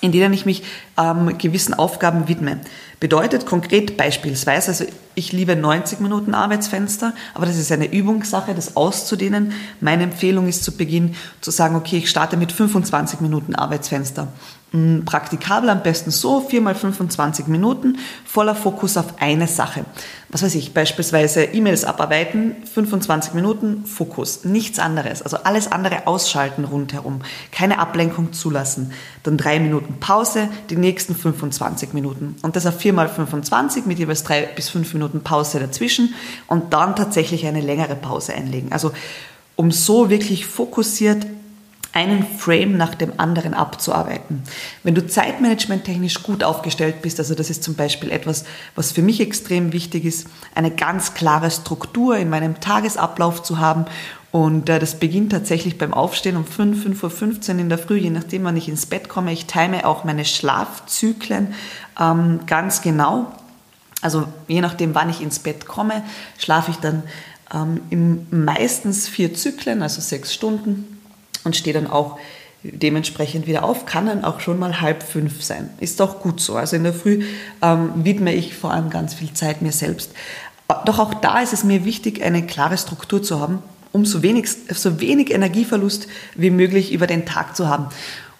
in 0.00 0.12
denen 0.12 0.32
ich 0.32 0.46
mich 0.46 0.62
ähm, 0.96 1.36
gewissen 1.38 1.74
Aufgaben 1.74 2.28
widme. 2.28 2.60
Bedeutet 3.00 3.46
konkret 3.46 3.96
beispielsweise, 3.96 4.70
also 4.70 4.84
ich 5.14 5.32
liebe 5.32 5.56
90 5.56 6.00
Minuten 6.00 6.34
Arbeitsfenster, 6.34 7.12
aber 7.34 7.46
das 7.46 7.56
ist 7.56 7.72
eine 7.72 7.92
Übungssache, 7.92 8.54
das 8.54 8.76
auszudehnen. 8.76 9.52
Meine 9.80 10.04
Empfehlung 10.04 10.48
ist 10.48 10.64
zu 10.64 10.76
Beginn 10.76 11.14
zu 11.40 11.50
sagen, 11.50 11.76
okay, 11.76 11.98
ich 11.98 12.10
starte 12.10 12.36
mit 12.36 12.52
25 12.52 13.20
Minuten 13.20 13.54
Arbeitsfenster. 13.54 14.28
Hm, 14.70 15.06
praktikabel 15.06 15.70
am 15.70 15.82
besten 15.82 16.10
so, 16.10 16.40
viermal 16.40 16.74
25 16.74 17.46
Minuten, 17.46 17.96
voller 18.26 18.54
Fokus 18.54 18.98
auf 18.98 19.14
eine 19.18 19.48
Sache. 19.48 19.86
Was 20.28 20.42
weiß 20.42 20.56
ich, 20.56 20.74
beispielsweise 20.74 21.42
E-Mails 21.42 21.84
abarbeiten, 21.84 22.54
25 22.74 23.32
Minuten, 23.32 23.86
Fokus, 23.86 24.44
nichts 24.44 24.78
anderes. 24.78 25.22
Also 25.22 25.38
alles 25.38 25.72
andere 25.72 26.06
ausschalten 26.06 26.64
rundherum, 26.64 27.22
keine 27.50 27.78
Ablenkung 27.78 28.34
zulassen. 28.34 28.92
Dann 29.22 29.38
drei 29.38 29.58
Minuten 29.58 30.00
Pause, 30.00 30.50
die 30.68 30.76
nächsten 30.76 31.14
25 31.14 31.94
Minuten. 31.94 32.36
Und 32.42 32.54
das 32.54 32.66
auf 32.66 32.78
viermal 32.88 33.10
25 33.10 33.84
mit 33.84 33.98
jeweils 33.98 34.24
drei 34.24 34.46
bis 34.46 34.70
fünf 34.70 34.94
Minuten 34.94 35.20
Pause 35.20 35.60
dazwischen 35.60 36.14
und 36.46 36.72
dann 36.72 36.96
tatsächlich 36.96 37.44
eine 37.46 37.60
längere 37.60 37.94
Pause 37.94 38.32
einlegen. 38.32 38.72
Also 38.72 38.92
um 39.56 39.70
so 39.70 40.08
wirklich 40.08 40.46
fokussiert 40.46 41.26
einen 41.92 42.24
Frame 42.24 42.78
nach 42.78 42.94
dem 42.94 43.12
anderen 43.18 43.52
abzuarbeiten. 43.52 44.42
Wenn 44.84 44.94
du 44.94 45.06
zeitmanagementtechnisch 45.06 46.22
gut 46.22 46.42
aufgestellt 46.42 47.02
bist, 47.02 47.18
also 47.18 47.34
das 47.34 47.50
ist 47.50 47.62
zum 47.62 47.74
Beispiel 47.74 48.10
etwas, 48.10 48.44
was 48.74 48.92
für 48.92 49.02
mich 49.02 49.20
extrem 49.20 49.74
wichtig 49.74 50.06
ist, 50.06 50.26
eine 50.54 50.70
ganz 50.70 51.12
klare 51.12 51.50
Struktur 51.50 52.16
in 52.16 52.30
meinem 52.30 52.58
Tagesablauf 52.58 53.42
zu 53.42 53.58
haben 53.58 53.84
Und 54.30 54.68
äh, 54.68 54.78
das 54.78 54.96
beginnt 54.96 55.32
tatsächlich 55.32 55.78
beim 55.78 55.94
Aufstehen 55.94 56.36
um 56.36 56.44
5, 56.44 56.86
5.15 57.02 57.54
Uhr 57.54 57.60
in 57.60 57.68
der 57.68 57.78
Früh, 57.78 57.96
je 57.96 58.10
nachdem, 58.10 58.44
wann 58.44 58.56
ich 58.56 58.68
ins 58.68 58.86
Bett 58.86 59.08
komme. 59.08 59.32
Ich 59.32 59.46
time 59.46 59.86
auch 59.86 60.04
meine 60.04 60.24
Schlafzyklen 60.24 61.54
ähm, 61.98 62.40
ganz 62.46 62.82
genau. 62.82 63.32
Also 64.02 64.26
je 64.46 64.60
nachdem, 64.60 64.94
wann 64.94 65.10
ich 65.10 65.22
ins 65.22 65.38
Bett 65.38 65.66
komme, 65.66 66.04
schlafe 66.38 66.70
ich 66.70 66.76
dann 66.76 67.02
ähm, 67.52 67.80
im, 67.90 68.26
meistens 68.30 69.08
vier 69.08 69.34
Zyklen, 69.34 69.82
also 69.82 70.00
sechs 70.00 70.32
Stunden 70.32 71.00
und 71.44 71.56
stehe 71.56 71.74
dann 71.74 71.88
auch 71.88 72.18
dementsprechend 72.62 73.46
wieder 73.46 73.64
auf, 73.64 73.86
kann 73.86 74.06
dann 74.06 74.24
auch 74.24 74.40
schon 74.40 74.58
mal 74.58 74.80
halb 74.80 75.02
fünf 75.02 75.42
sein. 75.42 75.70
Ist 75.78 76.02
auch 76.02 76.20
gut 76.20 76.40
so. 76.40 76.56
Also 76.56 76.76
in 76.76 76.84
der 76.84 76.92
Früh 76.92 77.24
ähm, 77.62 77.92
widme 77.96 78.34
ich 78.34 78.54
vor 78.54 78.72
allem 78.72 78.90
ganz 78.90 79.14
viel 79.14 79.32
Zeit 79.32 79.62
mir 79.62 79.72
selbst. 79.72 80.10
Doch 80.84 80.98
auch 80.98 81.14
da 81.14 81.40
ist 81.40 81.52
es 81.52 81.64
mir 81.64 81.84
wichtig, 81.84 82.22
eine 82.22 82.44
klare 82.44 82.76
Struktur 82.76 83.22
zu 83.22 83.40
haben, 83.40 83.62
um 83.92 84.04
so 84.04 84.22
wenig, 84.22 84.48
so 84.48 85.00
wenig 85.00 85.30
Energieverlust 85.30 86.08
wie 86.34 86.50
möglich 86.50 86.92
über 86.92 87.06
den 87.06 87.26
Tag 87.26 87.56
zu 87.56 87.68
haben. 87.68 87.86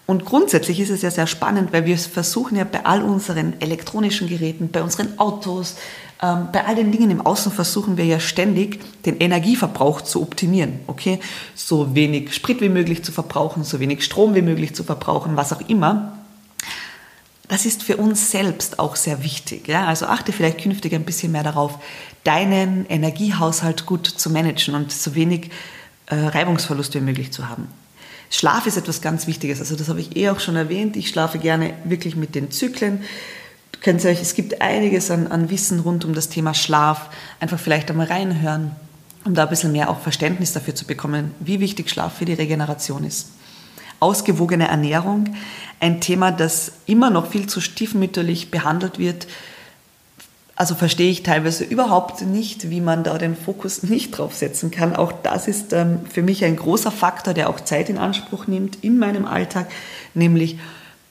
Und 0.05 0.25
grundsätzlich 0.25 0.79
ist 0.79 0.89
es 0.89 1.03
ja 1.03 1.11
sehr 1.11 1.27
spannend, 1.27 1.71
weil 1.71 1.85
wir 1.85 1.97
versuchen 1.97 2.57
ja 2.57 2.63
bei 2.63 2.83
all 2.83 3.03
unseren 3.03 3.53
elektronischen 3.59 4.27
Geräten, 4.27 4.69
bei 4.71 4.81
unseren 4.81 5.19
Autos, 5.19 5.75
ähm, 6.21 6.47
bei 6.51 6.65
all 6.65 6.75
den 6.75 6.91
Dingen 6.91 7.11
im 7.11 7.21
Außen 7.21 7.51
versuchen 7.51 7.95
wir 7.95 8.05
ja 8.05 8.19
ständig, 8.19 8.79
den 9.05 9.17
Energieverbrauch 9.19 10.01
zu 10.01 10.21
optimieren. 10.21 10.79
Okay, 10.87 11.19
so 11.55 11.95
wenig 11.95 12.33
Sprit 12.33 12.59
wie 12.59 12.69
möglich 12.69 13.03
zu 13.03 13.11
verbrauchen, 13.11 13.63
so 13.63 13.79
wenig 13.79 14.03
Strom 14.03 14.35
wie 14.35 14.41
möglich 14.41 14.73
zu 14.73 14.83
verbrauchen, 14.83 15.37
was 15.37 15.53
auch 15.53 15.61
immer. 15.69 16.18
Das 17.49 17.65
ist 17.65 17.83
für 17.83 17.97
uns 17.97 18.31
selbst 18.31 18.79
auch 18.79 18.95
sehr 18.95 19.23
wichtig. 19.23 19.67
Ja? 19.67 19.85
Also 19.85 20.05
achte 20.05 20.31
vielleicht 20.31 20.61
künftig 20.61 20.93
ein 20.93 21.03
bisschen 21.03 21.33
mehr 21.33 21.43
darauf, 21.43 21.79
deinen 22.23 22.85
Energiehaushalt 22.85 23.85
gut 23.85 24.07
zu 24.07 24.29
managen 24.29 24.75
und 24.75 24.91
so 24.93 25.15
wenig 25.15 25.49
äh, 26.05 26.15
Reibungsverlust 26.15 26.95
wie 26.95 27.01
möglich 27.01 27.33
zu 27.33 27.49
haben. 27.49 27.67
Schlaf 28.29 28.65
ist 28.67 28.77
etwas 28.77 29.01
ganz 29.01 29.27
Wichtiges. 29.27 29.59
Also 29.59 29.75
das 29.75 29.89
habe 29.89 29.99
ich 29.99 30.15
eh 30.15 30.29
auch 30.29 30.39
schon 30.39 30.55
erwähnt. 30.55 30.95
Ich 30.95 31.09
schlafe 31.09 31.39
gerne 31.39 31.73
wirklich 31.83 32.15
mit 32.15 32.35
den 32.35 32.51
Zyklen 32.51 33.03
könnt 33.81 34.03
ihr 34.03 34.09
euch, 34.09 34.21
es 34.21 34.33
gibt 34.33 34.61
einiges 34.61 35.11
an, 35.11 35.27
an 35.27 35.49
Wissen 35.49 35.79
rund 35.79 36.05
um 36.05 36.13
das 36.13 36.29
Thema 36.29 36.53
Schlaf. 36.53 37.09
Einfach 37.39 37.59
vielleicht 37.59 37.89
einmal 37.89 38.07
reinhören, 38.07 38.71
um 39.25 39.33
da 39.33 39.43
ein 39.43 39.49
bisschen 39.49 39.71
mehr 39.71 39.89
auch 39.89 39.99
Verständnis 39.99 40.53
dafür 40.53 40.75
zu 40.75 40.85
bekommen, 40.85 41.31
wie 41.39 41.59
wichtig 41.59 41.89
Schlaf 41.89 42.17
für 42.17 42.25
die 42.25 42.33
Regeneration 42.33 43.03
ist. 43.03 43.27
Ausgewogene 43.99 44.67
Ernährung, 44.67 45.35
ein 45.79 46.01
Thema, 46.01 46.31
das 46.31 46.71
immer 46.85 47.09
noch 47.09 47.27
viel 47.27 47.47
zu 47.47 47.61
stiefmütterlich 47.61 48.51
behandelt 48.51 48.99
wird. 48.99 49.27
Also 50.55 50.75
verstehe 50.75 51.09
ich 51.09 51.23
teilweise 51.23 51.63
überhaupt 51.63 52.21
nicht, 52.21 52.69
wie 52.69 52.81
man 52.81 53.03
da 53.03 53.17
den 53.17 53.35
Fokus 53.35 53.83
nicht 53.83 54.11
drauf 54.11 54.33
setzen 54.35 54.71
kann. 54.71 54.95
Auch 54.95 55.11
das 55.11 55.47
ist 55.47 55.73
ähm, 55.73 56.01
für 56.09 56.21
mich 56.21 56.43
ein 56.43 56.55
großer 56.55 56.91
Faktor, 56.91 57.33
der 57.33 57.49
auch 57.49 57.59
Zeit 57.59 57.89
in 57.89 57.97
Anspruch 57.97 58.47
nimmt 58.47 58.83
in 58.83 58.99
meinem 58.99 59.25
Alltag, 59.25 59.69
nämlich 60.13 60.59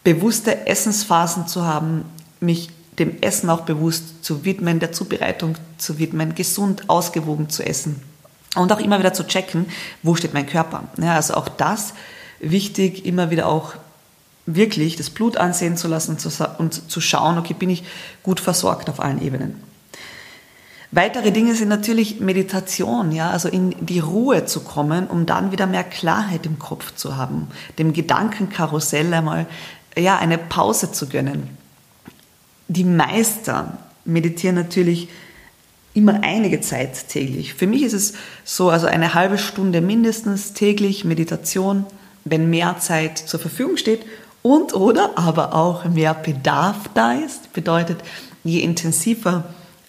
bewusste 0.05 0.67
Essensphasen 0.67 1.47
zu 1.47 1.65
haben, 1.65 2.05
mich 2.41 2.71
dem 2.99 3.23
Essen 3.23 3.49
auch 3.51 3.63
bewusst 3.63 4.25
zu 4.25 4.45
widmen, 4.45 4.81
der 4.81 4.93
Zubereitung 4.93 5.57
zu 5.77 5.99
widmen, 5.99 6.35
gesund, 6.35 6.89
ausgewogen 6.89 7.49
zu 7.49 7.65
essen 7.65 8.03
und 8.57 8.73
auch 8.73 8.81
immer 8.81 8.99
wieder 8.99 9.13
zu 9.13 9.27
checken, 9.27 9.67
wo 10.03 10.15
steht 10.15 10.35
mein 10.35 10.47
Körper. 10.47 10.85
Ja, 11.01 11.15
also 11.15 11.35
auch 11.35 11.49
das 11.49 11.95
wichtig, 12.41 13.05
immer 13.05 13.31
wieder 13.31 13.47
auch 13.49 13.75
wirklich 14.47 14.97
das 14.97 15.11
Blut 15.11 15.37
ansehen 15.37 15.77
zu 15.77 15.89
lassen 15.89 16.17
und 16.59 16.91
zu 16.91 17.01
schauen, 17.01 17.39
okay, 17.39 17.55
bin 17.55 17.71
ich 17.71 17.85
gut 18.23 18.41
versorgt 18.41 18.89
auf 18.89 19.01
allen 19.01 19.21
Ebenen. 19.21 19.63
Weitere 20.91 21.33
Dinge 21.33 21.55
sind 21.55 21.69
natürlich 21.69 22.19
Meditation, 22.19 23.13
ja, 23.13 23.31
also 23.31 23.49
in 23.49 23.75
die 23.85 23.99
Ruhe 23.99 24.47
zu 24.47 24.61
kommen, 24.61 25.07
um 25.07 25.27
dann 25.27 25.53
wieder 25.53 25.67
mehr 25.67 25.85
Klarheit 25.85 26.47
im 26.47 26.59
Kopf 26.59 26.95
zu 26.95 27.17
haben, 27.17 27.49
dem 27.79 27.93
Gedankenkarussell 27.93 29.13
einmal, 29.13 29.47
ja, 29.97 30.17
eine 30.17 30.39
Pause 30.39 30.93
zu 30.93 31.09
gönnen 31.09 31.59
die 32.69 32.85
Meister 32.85 33.79
meditieren 34.05 34.55
natürlich 34.55 35.09
immer 35.95 36.23
einige 36.23 36.61
Zeit 36.61 37.09
täglich. 37.09 37.55
Für 37.55 37.67
mich 37.67 37.83
ist 37.83 37.95
es 37.95 38.13
so, 38.45 38.71
also 38.71 38.87
eine 38.87 39.15
halbe 39.15 39.39
Stunde 39.39 39.81
mindestens 39.81 40.53
täglich 40.53 41.05
Meditation, 41.05 41.87
wenn 42.31 42.51
mehr 42.51 42.79
Zeit 42.79 43.19
zur 43.19 43.41
Verfügung 43.41 43.77
steht 43.77 44.05
und 44.43 44.75
oder 44.75 45.13
aber 45.17 45.55
auch 45.55 45.85
mehr 45.85 46.15
Bedarf 46.15 46.77
da 46.95 47.13
ist. 47.13 47.53
Bedeutet, 47.53 47.99
je 48.45 48.61
intensiver 48.61 49.45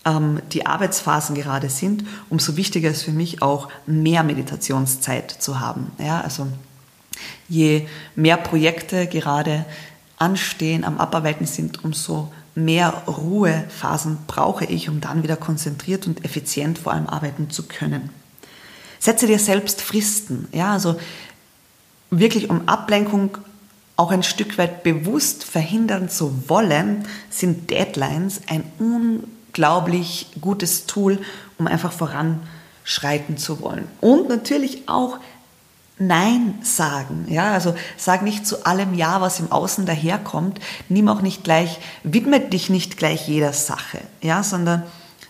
ähm, 0.06 0.41
die 0.52 0.65
Arbeitsphasen 0.65 1.36
gerade 1.36 1.69
sind, 1.69 2.04
umso 2.30 2.58
wichtiger 2.58 2.89
ist 2.89 3.04
für 3.04 3.12
mich 3.12 3.41
auch 3.41 3.69
mehr 3.86 4.23
Meditationszeit 4.23 5.32
zu 5.32 5.60
haben. 5.60 5.91
Ja, 5.97 6.21
also 6.21 6.47
je 7.47 7.88
mehr 8.15 8.38
Projekte 8.38 9.08
gerade 9.08 9.65
anstehen, 10.17 10.84
am 10.84 10.97
Abarbeiten 10.97 11.45
sind, 11.45 11.84
umso 11.84 12.32
mehr 12.56 13.04
Ruhephasen 13.08 14.17
brauche 14.28 14.65
ich, 14.65 14.89
um 14.89 15.02
dann 15.02 15.23
wieder 15.23 15.38
konzentriert 15.38 16.08
und 16.08 16.25
effizient 16.25 16.80
vor 16.80 16.93
allem 16.93 17.08
arbeiten 17.08 17.49
zu 17.49 17.63
können. 17.63 18.10
Setze 18.99 19.28
dir 19.28 19.39
selbst 19.39 19.82
Fristen, 19.82 20.49
ja, 20.52 20.73
also 20.73 20.97
wirklich 22.10 22.50
um 22.50 22.67
Ablenkung 22.67 23.38
auch 23.95 24.12
ein 24.12 24.24
Stück 24.24 24.58
weit 24.58 24.84
bewusst 24.84 25.43
verhindern 25.43 26.10
zu 26.10 26.48
wollen, 26.48 27.06
sind 27.30 27.69
Deadlines 27.69 28.41
ein 28.48 28.63
unglaublich 28.80 30.28
gutes 30.39 30.86
Tool, 30.86 31.19
um 31.58 31.67
einfach 31.67 31.91
voranschreiten 31.91 33.38
zu 33.38 33.62
wollen. 33.62 33.88
Und 34.00 34.30
natürlich 34.30 34.88
auch 34.88 35.19
Nein 36.02 36.60
sagen. 36.62 37.26
Ja, 37.28 37.52
also 37.52 37.76
sag 37.98 38.22
nicht 38.22 38.48
zu 38.48 38.65
allem 38.65 38.93
Ja, 38.93 39.19
was 39.19 39.41
im 39.41 39.52
Außen 39.52 39.86
daherkommt. 39.86 40.60
Nimm 40.88 41.10
auch 41.10 41.22
nicht 41.22 41.43
gleich, 41.43 41.78
widme 42.04 42.39
dich 42.39 42.69
nicht 42.69 42.95
gleich 42.95 43.28
jeder 43.28 43.52
Sache. 43.52 44.00
Ja, 44.22 44.41
sondern 44.41 44.84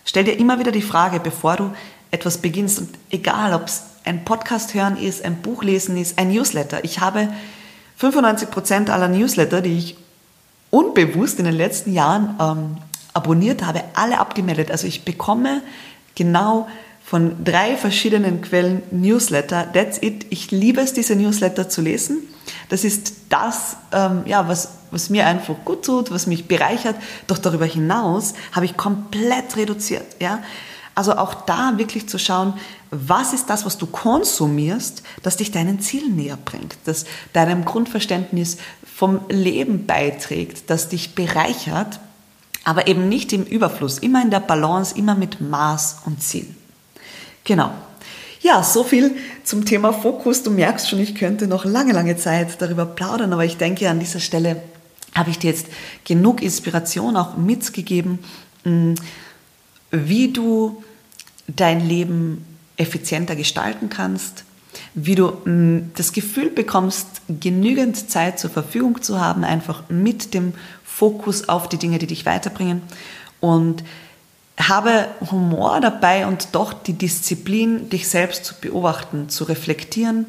stell 0.05 0.25
dir 0.25 0.37
immer 0.37 0.59
wieder 0.59 0.71
die 0.71 0.83
Frage, 0.83 1.19
bevor 1.19 1.55
du 1.55 1.71
etwas 2.11 2.37
beginnst. 2.37 2.77
Und 2.77 2.89
egal, 3.09 3.55
ob 3.55 3.65
es 3.65 3.81
ein 4.09 4.25
Podcast 4.25 4.73
hören 4.73 4.97
ist, 4.97 5.23
ein 5.23 5.41
Buch 5.41 5.63
lesen 5.63 5.95
ist, 5.95 6.17
ein 6.17 6.31
Newsletter. 6.33 6.83
Ich 6.83 6.99
habe 6.99 7.29
95 7.97 8.49
Prozent 8.49 8.89
aller 8.89 9.07
Newsletter, 9.07 9.61
die 9.61 9.77
ich 9.77 9.97
unbewusst 10.71 11.37
in 11.37 11.45
den 11.45 11.53
letzten 11.53 11.93
Jahren 11.93 12.35
ähm, 12.41 12.77
abonniert 13.13 13.63
habe, 13.63 13.83
alle 13.93 14.19
abgemeldet. 14.19 14.71
Also 14.71 14.87
ich 14.87 15.05
bekomme 15.05 15.61
genau 16.15 16.67
von 17.05 17.43
drei 17.43 17.77
verschiedenen 17.77 18.41
Quellen 18.41 18.81
Newsletter. 18.91 19.71
That's 19.71 19.99
it. 20.01 20.25
Ich 20.31 20.49
liebe 20.49 20.81
es, 20.81 20.93
diese 20.93 21.15
Newsletter 21.15 21.69
zu 21.69 21.81
lesen. 21.81 22.17
Das 22.69 22.83
ist 22.83 23.13
das, 23.29 23.77
ähm, 23.91 24.23
ja, 24.25 24.47
was, 24.47 24.69
was 24.89 25.11
mir 25.11 25.27
einfach 25.27 25.55
gut 25.65 25.85
tut, 25.85 26.09
was 26.09 26.25
mich 26.25 26.47
bereichert. 26.47 26.95
Doch 27.27 27.37
darüber 27.37 27.65
hinaus 27.65 28.33
habe 28.53 28.65
ich 28.65 28.75
komplett 28.75 29.55
reduziert. 29.55 30.05
Ja? 30.19 30.39
Also 30.99 31.15
auch 31.15 31.33
da 31.33 31.77
wirklich 31.77 32.09
zu 32.09 32.19
schauen, 32.19 32.55
was 32.91 33.31
ist 33.31 33.49
das, 33.49 33.65
was 33.65 33.77
du 33.77 33.85
konsumierst, 33.85 35.01
das 35.23 35.37
dich 35.37 35.49
deinen 35.49 35.79
Zielen 35.79 36.17
näher 36.17 36.37
bringt, 36.43 36.75
das 36.83 37.05
deinem 37.31 37.63
Grundverständnis 37.63 38.57
vom 38.83 39.21
Leben 39.29 39.85
beiträgt, 39.85 40.69
das 40.69 40.89
dich 40.89 41.15
bereichert, 41.15 42.01
aber 42.65 42.87
eben 42.87 43.07
nicht 43.07 43.31
im 43.31 43.45
Überfluss, 43.45 43.99
immer 43.99 44.21
in 44.21 44.29
der 44.29 44.41
Balance, 44.41 44.93
immer 44.97 45.15
mit 45.15 45.39
Maß 45.39 45.99
und 46.05 46.21
Ziel. 46.21 46.53
Genau. 47.45 47.71
Ja, 48.41 48.61
so 48.61 48.83
viel 48.83 49.15
zum 49.45 49.63
Thema 49.63 49.93
Fokus. 49.93 50.43
Du 50.43 50.51
merkst 50.51 50.89
schon, 50.89 50.99
ich 50.99 51.15
könnte 51.15 51.47
noch 51.47 51.63
lange, 51.63 51.93
lange 51.93 52.17
Zeit 52.17 52.61
darüber 52.61 52.85
plaudern, 52.85 53.31
aber 53.31 53.45
ich 53.45 53.55
denke, 53.55 53.89
an 53.89 54.01
dieser 54.01 54.19
Stelle 54.19 54.61
habe 55.15 55.29
ich 55.29 55.39
dir 55.39 55.51
jetzt 55.51 55.67
genug 56.03 56.41
Inspiration 56.41 57.15
auch 57.15 57.37
mitgegeben, 57.37 58.19
mm, 58.65 58.95
wie 59.91 60.31
du 60.31 60.83
dein 61.55 61.87
Leben 61.87 62.45
effizienter 62.77 63.35
gestalten 63.35 63.89
kannst, 63.89 64.43
wie 64.93 65.15
du 65.15 65.27
mm, 65.45 65.91
das 65.95 66.13
Gefühl 66.13 66.49
bekommst, 66.49 67.07
genügend 67.27 68.09
Zeit 68.09 68.39
zur 68.39 68.49
Verfügung 68.49 69.01
zu 69.01 69.19
haben, 69.19 69.43
einfach 69.43 69.83
mit 69.89 70.33
dem 70.33 70.53
Fokus 70.83 71.49
auf 71.49 71.69
die 71.69 71.77
Dinge, 71.77 71.97
die 71.99 72.07
dich 72.07 72.25
weiterbringen 72.25 72.81
und 73.39 73.83
habe 74.59 75.07
Humor 75.31 75.79
dabei 75.79 76.27
und 76.27 76.49
doch 76.51 76.73
die 76.73 76.93
Disziplin, 76.93 77.89
dich 77.89 78.09
selbst 78.09 78.43
zu 78.43 78.55
beobachten, 78.59 79.29
zu 79.29 79.45
reflektieren, 79.45 80.25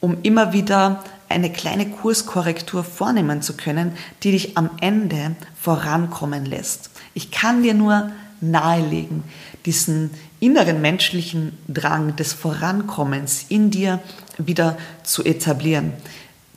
um 0.00 0.16
immer 0.22 0.52
wieder 0.52 1.04
eine 1.28 1.52
kleine 1.52 1.88
Kurskorrektur 1.88 2.82
vornehmen 2.82 3.42
zu 3.42 3.56
können, 3.56 3.92
die 4.24 4.32
dich 4.32 4.56
am 4.56 4.70
Ende 4.80 5.36
vorankommen 5.60 6.44
lässt. 6.44 6.90
Ich 7.14 7.30
kann 7.30 7.62
dir 7.62 7.74
nur 7.74 8.10
nahelegen, 8.40 9.22
diesen 9.64 10.10
inneren 10.40 10.80
menschlichen 10.80 11.56
Drang 11.68 12.16
des 12.16 12.32
Vorankommens 12.32 13.46
in 13.48 13.70
dir 13.70 14.00
wieder 14.38 14.76
zu 15.02 15.24
etablieren. 15.24 15.92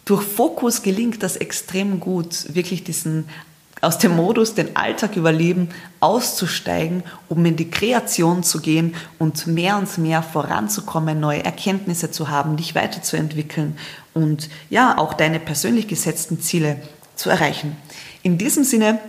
Durch 0.06 0.24
Fokus 0.24 0.82
gelingt 0.82 1.22
das 1.24 1.36
extrem 1.36 2.00
gut, 2.00 2.54
wirklich 2.56 2.84
diesen 2.84 3.26
aus 3.84 3.98
dem 3.98 4.16
Modus, 4.16 4.54
den 4.54 4.78
Alltag 4.78 5.18
überleben, 5.18 5.68
auszusteigen, 6.00 7.04
um 7.28 7.46
in 7.46 7.58
die 7.58 7.70
Kreation 7.70 8.42
zu 8.42 8.62
gehen 8.62 8.96
und 9.20 9.46
mehr 9.46 9.78
und 9.78 9.98
mehr 9.98 10.24
voranzukommen, 10.24 11.20
neue 11.20 11.44
Erkenntnisse 11.44 12.10
zu 12.10 12.30
haben, 12.30 12.56
dich 12.56 12.76
weiterzuentwickeln 12.76 13.78
und 14.14 14.50
ja, 14.70 14.98
auch 14.98 15.14
deine 15.14 15.42
persönlich 15.42 15.90
gesetzten 15.90 16.40
Ziele 16.40 16.78
zu 17.18 17.30
erreichen. 17.30 17.76
In 18.22 18.38
diesem 18.38 18.64
Sinne 18.64 19.00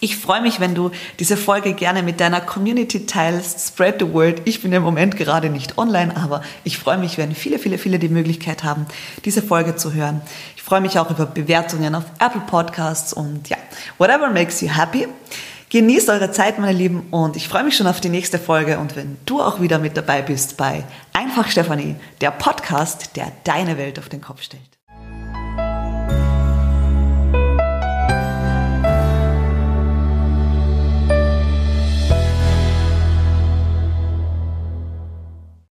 ich 0.00 0.16
freue 0.16 0.40
mich, 0.40 0.60
wenn 0.60 0.74
du 0.74 0.90
diese 1.18 1.36
Folge 1.36 1.74
gerne 1.74 2.02
mit 2.02 2.20
deiner 2.20 2.40
Community 2.40 3.06
teilst. 3.06 3.66
Spread 3.66 3.96
the 3.98 4.12
word. 4.12 4.42
Ich 4.44 4.62
bin 4.62 4.72
im 4.72 4.82
Moment 4.82 5.16
gerade 5.16 5.50
nicht 5.50 5.76
online, 5.76 6.16
aber 6.16 6.42
ich 6.62 6.78
freue 6.78 6.98
mich, 6.98 7.18
wenn 7.18 7.34
viele, 7.34 7.58
viele, 7.58 7.78
viele 7.78 7.98
die 7.98 8.08
Möglichkeit 8.08 8.62
haben, 8.62 8.86
diese 9.24 9.42
Folge 9.42 9.74
zu 9.74 9.92
hören. 9.92 10.20
Ich 10.56 10.62
freue 10.62 10.80
mich 10.80 10.98
auch 10.98 11.10
über 11.10 11.26
Bewertungen 11.26 11.94
auf 11.94 12.04
Apple 12.20 12.42
Podcasts 12.46 13.12
und 13.12 13.48
ja, 13.48 13.56
whatever 13.98 14.30
makes 14.30 14.60
you 14.60 14.68
happy. 14.68 15.08
Genießt 15.70 16.08
eure 16.08 16.30
Zeit, 16.30 16.58
meine 16.58 16.72
Lieben, 16.72 17.08
und 17.10 17.36
ich 17.36 17.46
freue 17.46 17.64
mich 17.64 17.76
schon 17.76 17.86
auf 17.86 18.00
die 18.00 18.08
nächste 18.08 18.38
Folge 18.38 18.78
und 18.78 18.96
wenn 18.96 19.18
du 19.26 19.42
auch 19.42 19.60
wieder 19.60 19.78
mit 19.78 19.96
dabei 19.98 20.22
bist 20.22 20.56
bei 20.56 20.84
Einfach 21.12 21.50
Stefanie, 21.50 21.96
der 22.22 22.30
Podcast, 22.30 23.16
der 23.16 23.32
deine 23.44 23.76
Welt 23.76 23.98
auf 23.98 24.08
den 24.08 24.22
Kopf 24.22 24.42
stellt. 24.42 24.77